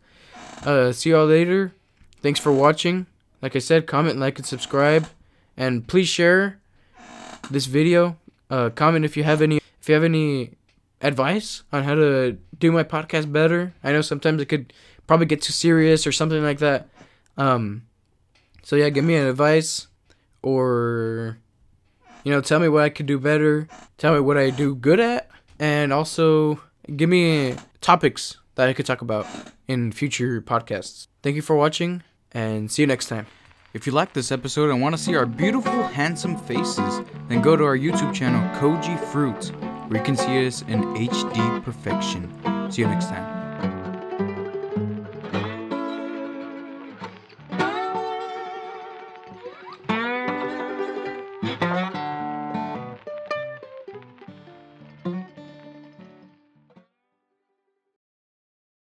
Uh, 0.66 0.92
see 0.92 1.12
y'all 1.12 1.26
later. 1.26 1.74
Thanks 2.22 2.40
for 2.40 2.52
watching. 2.52 3.06
Like 3.42 3.56
I 3.56 3.60
said, 3.60 3.88
comment, 3.88 4.20
like, 4.20 4.38
and 4.38 4.46
subscribe, 4.46 5.08
and 5.56 5.88
please 5.88 6.10
share 6.10 6.60
this 7.50 7.66
video. 7.66 8.18
Uh, 8.50 8.70
comment 8.70 9.06
if 9.06 9.16
you 9.16 9.24
have 9.24 9.42
any 9.42 9.58
if 9.80 9.88
you 9.88 9.96
have 9.96 10.04
any 10.04 10.52
advice 11.02 11.64
on 11.72 11.84
how 11.84 11.96
to 11.96 12.38
do 12.58 12.72
my 12.72 12.84
podcast 12.84 13.32
better. 13.32 13.74
I 13.84 13.92
know 13.92 14.02
sometimes 14.02 14.42
it 14.42 14.48
could 14.48 14.74
probably 15.08 15.28
get 15.28 15.42
too 15.42 15.54
serious 15.54 16.06
or 16.06 16.12
something 16.12 16.44
like 16.44 16.60
that. 16.60 16.90
Um, 17.38 17.84
so 18.64 18.76
yeah, 18.76 18.90
give 18.90 19.06
me 19.06 19.16
an 19.16 19.28
advice 19.28 19.88
or 20.42 21.38
you 22.24 22.32
know 22.32 22.42
tell 22.42 22.60
me 22.60 22.68
what 22.68 22.84
I 22.84 22.90
could 22.90 23.06
do 23.06 23.20
better. 23.20 23.68
Tell 23.98 24.14
me 24.14 24.20
what 24.20 24.38
I 24.38 24.50
do 24.50 24.76
good 24.76 25.00
at, 25.00 25.30
and 25.60 25.94
also 25.94 26.60
give 26.96 27.10
me 27.10 27.56
topics 27.82 28.38
that 28.56 28.68
I 28.68 28.74
could 28.74 28.86
talk 28.86 29.02
about 29.02 29.26
in 29.68 29.92
future 29.92 30.42
podcasts. 30.42 31.08
Thank 31.24 31.36
you 31.36 31.42
for 31.42 31.56
watching, 31.56 32.04
and 32.32 32.72
see 32.72 32.84
you 32.84 32.88
next 32.88 33.08
time. 33.08 33.28
If 33.72 33.86
you 33.86 33.94
like 33.94 34.14
this 34.14 34.32
episode 34.32 34.72
and 34.72 34.82
want 34.82 34.96
to 34.96 35.02
see 35.02 35.16
our 35.16 35.28
beautiful, 35.28 35.84
handsome 35.84 36.36
faces, 36.36 37.02
then 37.28 37.42
go 37.42 37.56
to 37.56 37.64
our 37.64 37.78
YouTube 37.78 38.16
channel, 38.16 38.42
Koji 38.60 39.00
Fruits, 39.12 39.50
where 39.88 40.00
you 40.00 40.04
can 40.04 40.18
see 40.18 40.48
us 40.48 40.64
in 40.64 40.82
HD 40.96 41.64
perfection. 41.64 42.32
See 42.72 42.82
you 42.82 42.88
next 42.88 43.10
time. 43.10 43.39